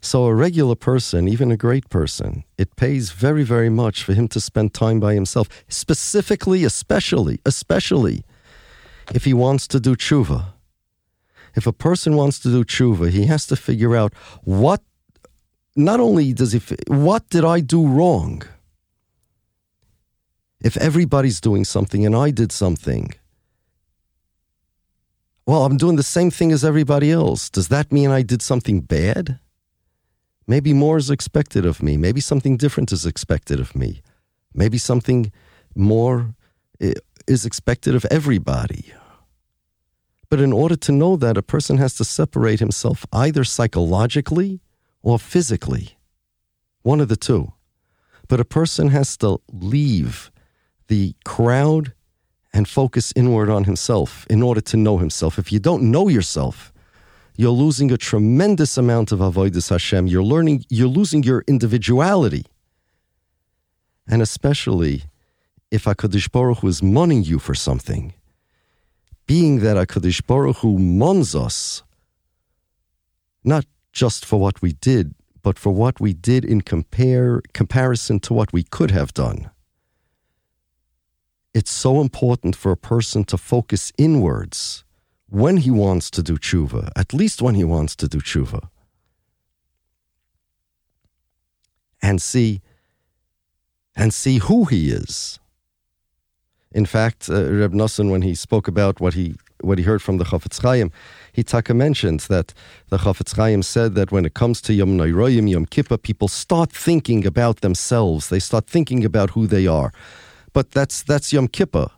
So, 0.00 0.26
a 0.26 0.34
regular 0.34 0.74
person, 0.74 1.28
even 1.28 1.50
a 1.50 1.56
great 1.56 1.88
person, 1.88 2.44
it 2.58 2.76
pays 2.76 3.10
very, 3.10 3.42
very 3.42 3.70
much 3.70 4.02
for 4.02 4.12
him 4.12 4.28
to 4.28 4.40
spend 4.40 4.74
time 4.74 5.00
by 5.00 5.14
himself, 5.14 5.48
specifically, 5.68 6.62
especially, 6.64 7.40
especially 7.46 8.22
if 9.14 9.24
he 9.24 9.32
wants 9.32 9.66
to 9.68 9.80
do 9.80 9.96
tshuva. 9.96 10.52
If 11.54 11.66
a 11.66 11.72
person 11.72 12.16
wants 12.16 12.38
to 12.40 12.48
do 12.48 12.64
tshuva, 12.64 13.10
he 13.10 13.26
has 13.26 13.46
to 13.46 13.56
figure 13.56 13.96
out 13.96 14.12
what, 14.42 14.82
not 15.74 16.00
only 16.00 16.34
does 16.34 16.52
he, 16.52 16.60
what 16.88 17.30
did 17.30 17.44
I 17.44 17.60
do 17.60 17.86
wrong? 17.86 18.42
If 20.64 20.78
everybody's 20.78 21.42
doing 21.42 21.64
something 21.64 22.06
and 22.06 22.16
I 22.16 22.30
did 22.30 22.50
something, 22.50 23.12
well, 25.46 25.66
I'm 25.66 25.76
doing 25.76 25.96
the 25.96 26.02
same 26.02 26.30
thing 26.30 26.52
as 26.52 26.64
everybody 26.64 27.12
else. 27.12 27.50
Does 27.50 27.68
that 27.68 27.92
mean 27.92 28.10
I 28.10 28.22
did 28.22 28.40
something 28.40 28.80
bad? 28.80 29.38
Maybe 30.46 30.72
more 30.72 30.96
is 30.96 31.10
expected 31.10 31.66
of 31.66 31.82
me. 31.82 31.98
Maybe 31.98 32.22
something 32.22 32.56
different 32.56 32.92
is 32.92 33.04
expected 33.04 33.60
of 33.60 33.76
me. 33.76 34.00
Maybe 34.54 34.78
something 34.78 35.30
more 35.74 36.34
is 37.26 37.44
expected 37.44 37.94
of 37.94 38.06
everybody. 38.10 38.90
But 40.30 40.40
in 40.40 40.52
order 40.52 40.76
to 40.76 40.92
know 40.92 41.16
that, 41.16 41.36
a 41.36 41.42
person 41.42 41.76
has 41.76 41.94
to 41.96 42.04
separate 42.04 42.60
himself 42.60 43.04
either 43.12 43.44
psychologically 43.44 44.62
or 45.02 45.18
physically, 45.18 45.98
one 46.82 47.00
of 47.00 47.08
the 47.08 47.16
two. 47.16 47.52
But 48.28 48.40
a 48.40 48.46
person 48.46 48.88
has 48.88 49.18
to 49.18 49.40
leave 49.52 50.30
the 50.88 51.14
crowd 51.24 51.92
and 52.52 52.68
focus 52.68 53.12
inward 53.16 53.50
on 53.50 53.64
himself 53.64 54.26
in 54.30 54.42
order 54.42 54.60
to 54.60 54.76
know 54.76 54.98
himself. 54.98 55.38
If 55.38 55.50
you 55.50 55.58
don't 55.58 55.90
know 55.90 56.08
yourself, 56.08 56.72
you're 57.36 57.50
losing 57.50 57.90
a 57.90 57.96
tremendous 57.96 58.78
amount 58.78 59.10
of 59.10 59.18
avoidus 59.18 59.70
Hashem. 59.70 60.06
You're 60.06 60.22
learning, 60.22 60.64
you're 60.68 60.88
losing 60.88 61.24
your 61.24 61.44
individuality. 61.48 62.46
And 64.06 64.22
especially 64.22 65.04
if 65.70 65.84
HaKadosh 65.84 66.30
Baruch 66.30 66.58
Hu 66.58 66.68
is 66.68 66.82
monning 66.82 67.24
you 67.24 67.40
for 67.40 67.54
something, 67.54 68.14
being 69.26 69.60
that 69.60 69.76
HaKadosh 69.76 70.24
Baruch 70.26 70.58
Hu 70.58 70.78
mons 70.78 71.34
us, 71.34 71.82
not 73.42 73.66
just 73.92 74.24
for 74.24 74.38
what 74.38 74.62
we 74.62 74.74
did, 74.74 75.14
but 75.42 75.58
for 75.58 75.72
what 75.72 76.00
we 76.00 76.12
did 76.12 76.44
in 76.44 76.60
compare, 76.60 77.42
comparison 77.52 78.20
to 78.20 78.32
what 78.32 78.52
we 78.52 78.62
could 78.62 78.92
have 78.92 79.12
done. 79.12 79.50
It's 81.54 81.70
so 81.70 82.00
important 82.00 82.56
for 82.56 82.72
a 82.72 82.76
person 82.76 83.24
to 83.24 83.38
focus 83.38 83.92
inwards 83.96 84.84
when 85.30 85.58
he 85.58 85.70
wants 85.70 86.10
to 86.10 86.22
do 86.22 86.36
tshuva, 86.36 86.90
at 86.96 87.14
least 87.14 87.40
when 87.40 87.54
he 87.54 87.64
wants 87.64 87.94
to 87.96 88.08
do 88.08 88.18
tshuva, 88.18 88.68
and 92.02 92.20
see 92.20 92.60
and 93.96 94.12
see 94.12 94.38
who 94.38 94.64
he 94.64 94.90
is. 94.90 95.38
In 96.72 96.86
fact, 96.86 97.30
uh, 97.30 97.52
Reb 97.52 97.72
Nosson, 97.72 98.10
when 98.10 98.22
he 98.22 98.34
spoke 98.34 98.66
about 98.66 99.00
what 99.00 99.14
he 99.14 99.36
what 99.60 99.78
he 99.78 99.84
heard 99.84 100.02
from 100.02 100.18
the 100.18 100.24
Chafetz 100.24 100.60
Chaim, 100.60 100.90
he 101.32 101.42
taka 101.44 101.72
mentions 101.72 102.26
that 102.26 102.52
the 102.90 102.98
Chafetz 102.98 103.36
Chaim 103.36 103.62
said 103.62 103.94
that 103.94 104.10
when 104.10 104.24
it 104.24 104.34
comes 104.34 104.60
to 104.62 104.74
Yom 104.74 104.98
Nairoyim, 104.98 105.48
Yom 105.48 105.66
Kippur, 105.66 105.96
people 105.96 106.26
start 106.28 106.72
thinking 106.72 107.24
about 107.24 107.60
themselves. 107.60 108.28
They 108.28 108.40
start 108.40 108.66
thinking 108.66 109.04
about 109.04 109.30
who 109.30 109.46
they 109.46 109.68
are. 109.68 109.92
But 110.54 110.70
that's 110.70 111.02
that's 111.02 111.32
Yom 111.34 111.48
Kippur. 111.48 111.88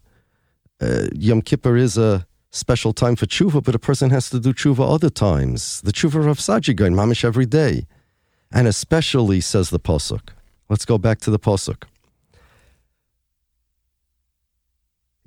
Uh, 0.81 1.07
Yom 1.15 1.43
Kippur 1.43 1.77
is 1.77 1.97
a 1.97 2.27
special 2.51 2.93
time 2.93 3.15
for 3.15 3.27
tshuva, 3.27 3.63
but 3.63 3.75
a 3.75 3.79
person 3.79 4.11
has 4.11 4.29
to 4.31 4.41
do 4.41 4.53
tshuva 4.53 4.93
other 4.95 5.11
times. 5.11 5.81
The 5.83 5.93
tshuva 5.93 6.29
of 6.29 6.39
Saadia 6.39 6.75
Gaon, 6.75 6.95
mamish 6.95 7.23
every 7.25 7.47
day. 7.47 7.87
And 8.51 8.67
especially, 8.67 9.41
says 9.41 9.71
the 9.71 9.79
Pasuk. 9.79 10.31
Let's 10.69 10.85
go 10.85 10.99
back 10.99 11.21
to 11.21 11.31
the 11.31 11.39
Pasuk. 11.39 11.85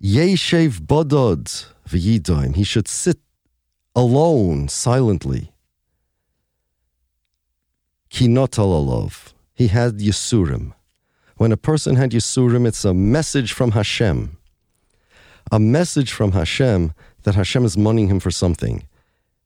Yeshev 0.02 0.82
bodod 0.82 1.66
v'yidaim. 1.88 2.56
He 2.56 2.64
should 2.64 2.88
sit 2.88 3.20
alone, 3.96 4.70
silently. 4.70 5.52
Kinotal 8.10 8.72
alov. 8.80 9.34
He 9.54 9.68
had 9.68 10.00
Yisurim. 10.00 10.74
When 11.40 11.54
a 11.54 11.58
person 11.72 11.96
had 11.96 12.12
Yisurim, 12.12 12.68
it's 12.68 12.84
a 12.84 12.94
message 12.94 13.54
from 13.54 13.72
Hashem. 13.72 14.38
A 15.54 15.58
message 15.58 16.12
from 16.12 16.34
Hashem 16.34 16.94
that 17.24 17.36
Hashem 17.36 17.64
is 17.64 17.78
moneying 17.78 18.10
him 18.10 18.20
for 18.20 18.30
something. 18.30 18.86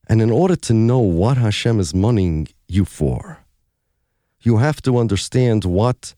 And 0.08 0.20
in 0.20 0.32
order 0.32 0.56
to 0.56 0.74
know 0.74 0.98
what 0.98 1.38
Hashem 1.38 1.80
is 1.80 1.94
moneying 1.94 2.48
you 2.68 2.84
for, 2.84 3.46
you 4.42 4.58
have 4.58 4.82
to 4.82 4.98
understand 4.98 5.66
what 5.66 6.16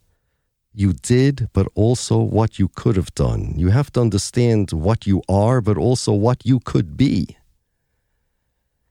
you 0.74 0.94
did, 0.94 1.50
but 1.52 1.68
also 1.76 2.20
what 2.20 2.58
you 2.58 2.70
could 2.70 2.96
have 2.96 3.14
done. 3.14 3.54
You 3.58 3.68
have 3.72 3.92
to 3.92 4.00
understand 4.00 4.72
what 4.72 5.06
you 5.06 5.24
are, 5.28 5.60
but 5.60 5.78
also 5.78 6.14
what 6.14 6.46
you 6.46 6.62
could 6.62 6.96
be. 6.96 7.36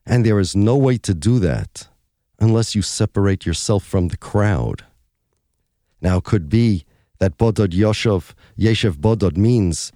And 0.05 0.27
there 0.27 0.39
is 0.39 0.55
no 0.55 0.77
way 0.77 0.99
to 0.99 1.15
do 1.15 1.39
that 1.39 1.89
unless 2.39 2.75
you 2.75 2.83
separate 2.83 3.47
yourself 3.47 3.87
from 3.87 4.09
the 4.09 4.19
crowd. 4.19 4.85
Now, 6.05 6.21
could 6.21 6.51
be 6.51 6.85
that 7.19 7.39
Bodod 7.39 7.73
Yoshev, 7.73 8.35
Yeshev 8.59 8.97
Bodod 8.99 9.39
means 9.39 9.91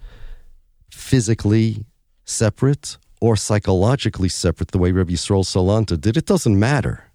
physically 0.89 1.85
separate 2.25 2.97
or 3.21 3.35
psychologically 3.35 4.27
separate, 4.27 4.71
the 4.71 4.79
way 4.79 4.91
Rabbi 4.91 5.13
Yisrael 5.13 5.45
Salanta 5.45 6.01
did, 6.01 6.17
it 6.17 6.25
doesn't 6.25 6.57
matter. 6.57 7.11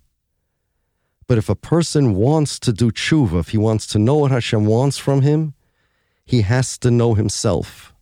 But 1.26 1.38
if 1.38 1.48
a 1.48 1.56
person 1.56 2.14
wants 2.14 2.60
to 2.60 2.72
do 2.72 2.92
tshuva, 2.92 3.40
if 3.40 3.48
he 3.48 3.58
wants 3.58 3.88
to 3.88 3.98
know 3.98 4.14
what 4.14 4.30
Hashem 4.30 4.64
wants 4.64 4.96
from 4.96 5.22
him, 5.22 5.54
he 6.24 6.42
has 6.42 6.78
to 6.78 6.90
know 6.90 7.14
himself. 7.14 7.92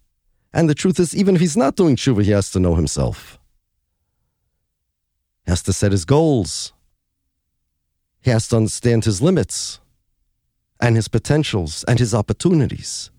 And 0.52 0.68
the 0.68 0.74
truth 0.74 1.00
is, 1.00 1.16
even 1.16 1.36
if 1.36 1.40
he's 1.40 1.56
not 1.56 1.74
doing 1.74 1.96
tshuva, 1.96 2.22
he 2.22 2.32
has 2.32 2.50
to 2.50 2.60
know 2.60 2.74
himself. 2.74 3.38
He 5.46 5.52
has 5.52 5.62
to 5.62 5.72
set 5.72 5.92
his 5.92 6.04
goals. 6.04 6.74
He 8.20 8.30
has 8.30 8.46
to 8.48 8.56
understand 8.56 9.06
his 9.06 9.22
limits 9.22 9.78
and 10.82 10.96
his 10.96 11.06
potentials 11.06 11.84
and 11.84 12.00
his 12.00 12.12
opportunities. 12.12 13.10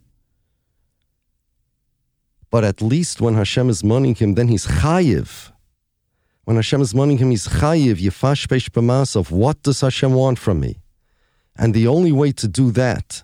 But 2.52 2.66
at 2.66 2.82
least 2.82 3.22
when 3.22 3.36
Hashem 3.36 3.70
is 3.70 3.84
mourning 3.84 4.16
him, 4.16 4.36
then 4.36 4.50
he's 4.50 4.68
chayiv. 4.68 5.52
When 6.44 6.58
Hashem 6.58 6.82
is 6.82 6.94
mourning 6.94 7.18
him, 7.20 7.32
he's 7.32 7.48
chayiv, 7.48 7.96
yifash 7.96 8.48
pesh 8.48 8.70
b'mas 8.70 9.16
of 9.16 9.32
what 9.32 9.64
does 9.64 9.80
Hashem 9.80 10.14
want 10.14 10.38
from 10.38 10.60
me? 10.60 10.82
And 11.56 11.74
the 11.74 11.88
only 11.88 12.12
way 12.12 12.34
to 12.34 12.48
do 12.48 12.70
that 12.72 13.24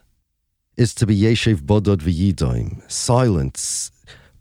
is 0.78 0.93
to 0.95 1.06
be 1.06 1.19
yeshev 1.19 1.58
bodod 1.58 1.97
v'yidoim, 1.97 2.89
silence, 2.89 3.91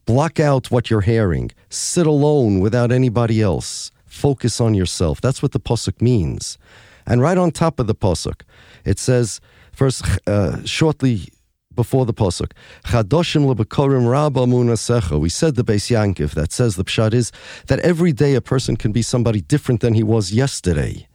block 0.07 0.39
out 0.39 0.71
what 0.71 0.91
you're 0.91 1.01
hearing, 1.01 1.51
sit 1.71 2.07
alone 2.07 2.61
without 2.61 2.93
anybody 2.93 3.43
else, 3.43 3.91
focus 4.07 4.61
on 4.61 4.75
yourself. 4.75 5.21
That's 5.21 5.43
what 5.43 5.53
the 5.53 5.61
pasuk 5.61 6.01
means. 6.01 6.57
And 7.05 7.21
right 7.21 7.37
on 7.37 7.51
top 7.51 7.81
of 7.81 7.89
the 7.89 7.97
pasuk, 7.97 8.43
it 8.85 9.01
says, 9.01 9.41
first 9.79 10.05
uh, 10.27 10.61
shortly 10.65 11.29
before 11.77 12.05
the 12.05 12.13
pasuk, 12.13 12.51
Chadoshim 12.87 13.47
lebekorim 13.47 14.11
rabba 14.11 14.41
munasecha. 14.41 15.21
We 15.21 15.29
said 15.29 15.55
the 15.55 15.63
Beis 15.63 15.87
Yankiv 15.95 16.33
that 16.33 16.51
says 16.51 16.75
the 16.75 16.85
pshat 16.85 17.15
is 17.15 17.31
that 17.69 17.79
every 17.81 18.13
day 18.13 18.35
a 18.35 18.41
person 18.41 18.77
can 18.77 18.91
be 18.91 19.03
somebody 19.03 19.41
different 19.41 19.81
than 19.81 19.95
he 19.95 20.03
was 20.03 20.33
yesterday. 20.33 21.07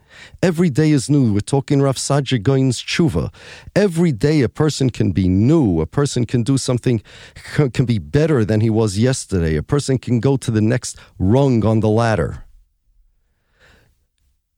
Every 0.41 0.69
day 0.69 0.91
is 0.91 1.09
new. 1.09 1.33
We're 1.33 1.41
talking 1.41 1.81
Rav 1.81 1.97
Saadia 1.97 2.41
Gaon's 2.41 2.81
tshuva. 2.81 3.33
Every 3.75 4.13
day 4.13 4.41
a 4.41 4.47
person 4.47 4.89
can 4.89 5.11
be 5.11 5.27
new. 5.27 5.81
A 5.81 5.85
person 5.85 6.25
can 6.25 6.43
do 6.43 6.57
something, 6.57 7.01
can 7.73 7.85
be 7.85 7.99
better 7.99 8.45
than 8.45 8.61
he 8.61 8.69
was 8.69 8.97
yesterday. 8.97 9.57
A 9.57 9.63
person 9.63 9.97
can 9.97 10.21
go 10.21 10.37
to 10.37 10.51
the 10.51 10.61
next 10.61 10.97
rung 11.19 11.65
on 11.65 11.81
the 11.81 11.89
ladder. 11.89 12.45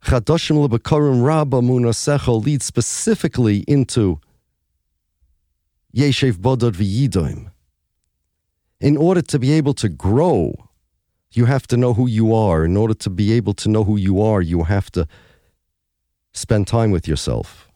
Chadoshim 0.05 0.67
lebekarim 0.67 1.25
rabba 1.25 1.61
munasecha 1.61 2.45
leads 2.45 2.63
specifically 2.63 3.65
into 3.67 4.19
Yeshev 5.95 6.33
bodod 6.33 6.75
v'yidoim. 6.75 7.49
In 8.79 8.97
order 8.97 9.23
to 9.23 9.39
be 9.39 9.51
able 9.53 9.73
to 9.73 9.89
grow, 9.89 10.69
you 11.31 11.45
have 11.45 11.65
to 11.67 11.75
know 11.75 11.95
who 11.95 12.05
you 12.05 12.35
are. 12.35 12.63
In 12.63 12.77
order 12.77 12.93
to 12.93 13.09
be 13.09 13.33
able 13.33 13.55
to 13.55 13.67
know 13.67 13.83
who 13.83 13.97
you 13.97 14.21
are, 14.21 14.43
you 14.43 14.65
have 14.65 14.91
to 14.91 15.07
spend 16.33 16.67
time 16.67 16.91
with 16.91 17.07
yourself. 17.07 17.67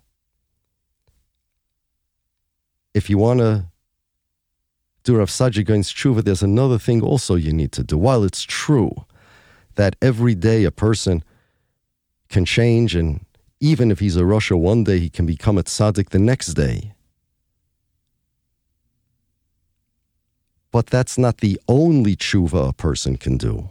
If 2.93 3.09
you 3.09 3.17
want 3.17 3.39
to 3.39 3.65
do 5.03 5.17
Rav 5.17 5.29
Saadia 5.29 5.65
Gaon's 5.65 5.91
tshuva, 5.91 6.23
there's 6.23 6.43
another 6.43 6.77
thing 6.77 7.01
also 7.01 7.33
you 7.33 7.53
need 7.53 7.71
to 7.71 7.83
do. 7.83 7.97
While 7.97 8.23
it's 8.23 8.43
true 8.43 8.91
that 9.73 9.95
every 9.99 10.35
day 10.35 10.63
a 10.63 10.71
person 10.71 11.23
can 12.29 12.45
change, 12.45 12.95
and 12.95 13.25
even 13.59 13.91
if 13.91 13.99
he's 13.99 14.15
a 14.15 14.21
rasha 14.21 14.57
one 14.57 14.83
day, 14.83 14.99
he 14.99 15.09
can 15.09 15.25
become 15.25 15.57
a 15.57 15.63
tzaddik 15.63 16.09
the 16.09 16.19
next 16.19 16.53
day. 16.53 16.93
But 20.71 20.87
that's 20.87 21.17
not 21.17 21.37
the 21.37 21.59
only 21.67 22.15
tshuva 22.15 22.69
a 22.69 22.73
person 22.73 23.17
can 23.17 23.37
do. 23.37 23.69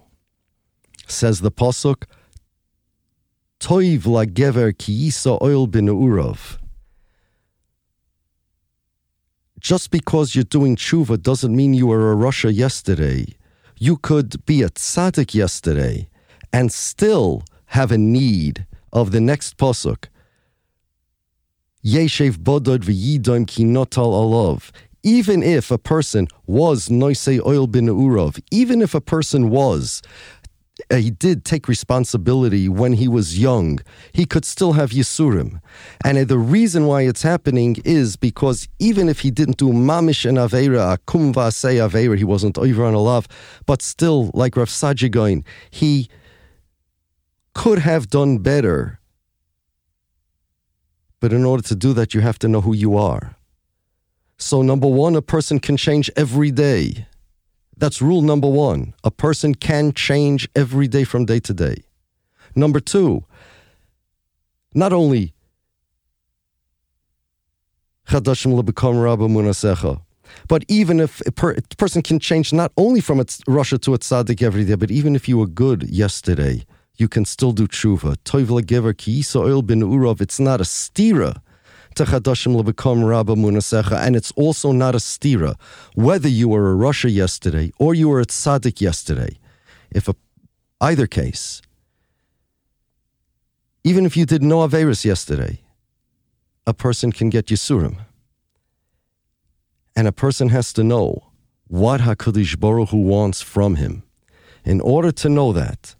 Says 1.06 1.40
the 1.40 1.52
pasuk, 1.52 2.04
Toiv 3.60 4.06
la 4.06 4.24
gever 4.24 4.76
ki 4.76 5.10
oil 5.26 5.66
bin 5.66 5.86
urov. 5.86 6.58
Just 9.58 9.90
because 9.90 10.34
you're 10.34 10.44
doing 10.44 10.76
tshuva 10.76 11.20
doesn't 11.20 11.54
mean 11.54 11.74
you 11.74 11.88
were 11.88 12.12
a 12.12 12.16
rasha 12.16 12.54
yesterday. 12.54 13.26
You 13.78 13.96
could 13.96 14.44
be 14.44 14.62
a 14.62 14.68
tzaddik 14.68 15.34
yesterday 15.34 16.08
and 16.52 16.72
still 16.72 17.42
have 17.68 17.92
a 17.92 17.98
need 17.98 18.66
of 18.92 19.10
the 19.10 19.20
next 19.20 19.56
pasuk. 19.56 20.06
Yeshev 21.84 22.38
bodod 22.38 22.80
v'yidoim 22.80 23.46
ki 23.46 23.64
notal 23.64 24.12
alav. 24.12 24.70
Even 25.02 25.42
if 25.42 25.70
a 25.70 25.78
person 25.78 26.26
was 26.46 26.88
noisei 26.88 27.44
oil 27.46 27.66
bin 27.66 27.86
urov, 27.86 28.40
even 28.50 28.82
if 28.82 28.94
a 28.94 29.00
person 29.00 29.48
was 29.48 30.02
uh, 30.90 30.96
he 30.96 31.10
did 31.10 31.44
take 31.44 31.68
responsibility 31.68 32.68
when 32.68 32.92
he 32.94 33.08
was 33.08 33.38
young. 33.38 33.80
He 34.12 34.24
could 34.24 34.44
still 34.44 34.74
have 34.74 34.90
Yisurim. 34.90 35.60
And 36.04 36.18
uh, 36.18 36.24
the 36.24 36.38
reason 36.38 36.86
why 36.86 37.02
it's 37.02 37.22
happening 37.22 37.76
is 37.84 38.16
because 38.16 38.68
even 38.78 39.08
if 39.08 39.20
he 39.20 39.30
didn't 39.30 39.56
do 39.56 39.68
Mamish 39.68 40.26
and 40.26 40.38
Aveira, 40.38 40.96
Akum 40.96 41.34
Aveira, 41.34 42.16
he 42.16 42.24
wasn't 42.24 42.58
over 42.58 42.84
on 42.84 42.94
a 42.94 43.00
love, 43.00 43.28
but 43.66 43.82
still, 43.82 44.30
like 44.34 44.56
Rav 44.56 44.68
Saadia 44.68 45.10
Gaon, 45.10 45.44
he 45.70 46.08
could 47.58 47.80
have 47.80 48.08
done 48.08 48.38
better. 48.38 49.00
But 51.18 51.32
in 51.32 51.44
order 51.44 51.64
to 51.64 51.74
do 51.74 51.92
that, 51.94 52.14
you 52.14 52.20
have 52.20 52.38
to 52.38 52.46
know 52.46 52.60
who 52.60 52.72
you 52.72 52.96
are. 52.96 53.34
So, 54.36 54.62
number 54.62 54.86
one, 54.86 55.16
a 55.16 55.22
person 55.22 55.58
can 55.58 55.76
change 55.76 56.08
every 56.14 56.52
day. 56.52 57.08
That's 57.76 58.00
rule 58.00 58.22
number 58.22 58.48
one. 58.48 58.94
A 59.02 59.10
person 59.10 59.56
can 59.56 59.92
change 59.92 60.48
every 60.54 60.86
day 60.86 61.02
from 61.02 61.24
day 61.24 61.40
to 61.40 61.52
day. 61.52 61.78
Number 62.54 62.78
two, 62.78 63.24
not 64.72 64.92
only 64.92 65.34
but 70.46 70.64
even 70.68 71.00
if 71.00 71.20
a, 71.26 71.32
per, 71.32 71.50
a, 71.52 71.62
person 71.76 72.02
can 72.02 72.20
change 72.20 72.52
not 72.52 72.70
only 72.76 73.00
from 73.00 73.18
a 73.18 73.24
rasha 73.24 73.80
to 73.80 73.94
a 73.94 73.98
tzaddik 73.98 74.42
every 74.42 74.64
day, 74.64 74.76
but 74.76 74.92
even 74.92 75.16
if 75.16 75.28
you 75.28 75.36
were 75.38 75.46
good 75.46 75.82
yesterday, 75.90 76.64
you 76.98 77.08
can 77.08 77.24
still 77.24 77.52
do 77.52 77.66
tshuva. 77.66 78.16
Toivla 78.24 78.62
gever 78.62 78.96
ki 78.96 79.24
oil 79.36 79.62
bin 79.62 79.80
urov. 79.80 80.20
It's 80.20 80.40
not 80.40 80.60
a 80.60 80.64
stira 80.64 81.40
to 81.94 82.04
Chadashim 82.04 82.60
Lebekom 82.60 83.08
Rabba 83.08 83.34
Munasecha, 83.34 83.98
and 83.98 84.14
it's 84.14 84.32
also 84.32 84.72
not 84.72 84.94
a 84.94 84.98
stira. 84.98 85.54
Whether 85.94 86.28
you 86.28 86.48
were 86.48 86.72
a 86.72 86.76
rasha 86.76 87.12
yesterday 87.12 87.72
or 87.78 87.94
you 87.94 88.08
were 88.08 88.20
a 88.20 88.26
tzaddik 88.26 88.80
yesterday, 88.80 89.38
if 89.90 90.08
a, 90.08 90.14
either 90.80 91.06
case, 91.06 91.62
even 93.84 94.04
if 94.04 94.16
you 94.16 94.26
did 94.26 94.42
no 94.42 94.58
Averis 94.68 95.04
yesterday, 95.04 95.60
a 96.66 96.74
person 96.74 97.12
can 97.12 97.30
get 97.30 97.46
Yisurim. 97.46 97.96
And 99.96 100.06
a 100.06 100.12
person 100.12 100.50
has 100.50 100.72
to 100.74 100.84
know 100.84 101.28
what 101.66 102.02
HaKadosh 102.02 102.60
Baruch 102.60 102.90
Hu 102.90 102.98
wants 102.98 103.40
from 103.40 103.76
him. 103.76 104.02
In 104.64 104.80
order 104.80 105.10
to 105.12 105.28
know 105.28 105.52
that, 105.52 105.96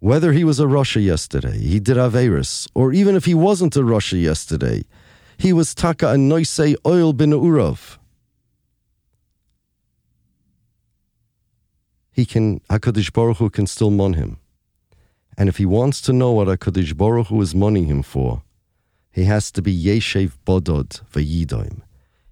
whether 0.00 0.32
he 0.32 0.44
was 0.44 0.58
a 0.58 0.64
rasha 0.64 1.02
yesterday, 1.02 1.58
he 1.58 1.78
did 1.78 1.96
Averis, 1.98 2.66
or 2.74 2.92
even 2.92 3.14
if 3.14 3.26
he 3.26 3.34
wasn't 3.34 3.76
a 3.76 3.80
rasha 3.80 4.20
yesterday, 4.20 4.82
he 5.36 5.52
was 5.52 5.74
taka 5.74 6.08
a 6.08 6.16
noisei 6.16 6.74
oil 6.86 7.12
bin 7.12 7.30
urov. 7.30 7.98
He 12.12 12.24
can 12.24 12.60
Hakadosh 12.70 13.12
Baruch 13.12 13.36
Hu 13.36 13.50
can 13.50 13.66
still 13.66 13.90
mon 13.90 14.14
him, 14.14 14.38
and 15.36 15.48
if 15.48 15.58
he 15.58 15.66
wants 15.66 16.00
to 16.02 16.12
know 16.12 16.32
what 16.32 16.48
Hakadosh 16.48 16.96
Baruch 16.96 17.28
Hu 17.28 17.40
is 17.40 17.54
moning 17.54 17.86
him 17.86 18.02
for, 18.02 18.42
he 19.12 19.24
has 19.24 19.50
to 19.52 19.62
be 19.62 19.76
yeshev 19.76 20.32
bodod 20.46 21.02
vayidoim. 21.12 21.82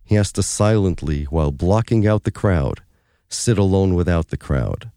He 0.04 0.14
has 0.14 0.32
to 0.32 0.42
silently, 0.42 1.24
while 1.24 1.52
blocking 1.52 2.06
out 2.06 2.24
the 2.24 2.30
crowd, 2.30 2.80
sit 3.28 3.58
alone 3.58 3.94
without 3.94 4.28
the 4.28 4.38
crowd. 4.38 4.90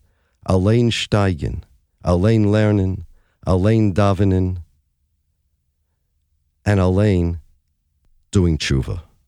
Alain 0.46 0.90
steigen, 0.90 1.64
Alain 2.04 2.46
lernen, 2.46 3.06
Alain 3.46 3.94
davenen, 3.94 4.64
and 6.66 6.80
Alain 6.80 7.40
doing 8.32 8.58
tshuva. 8.58 9.02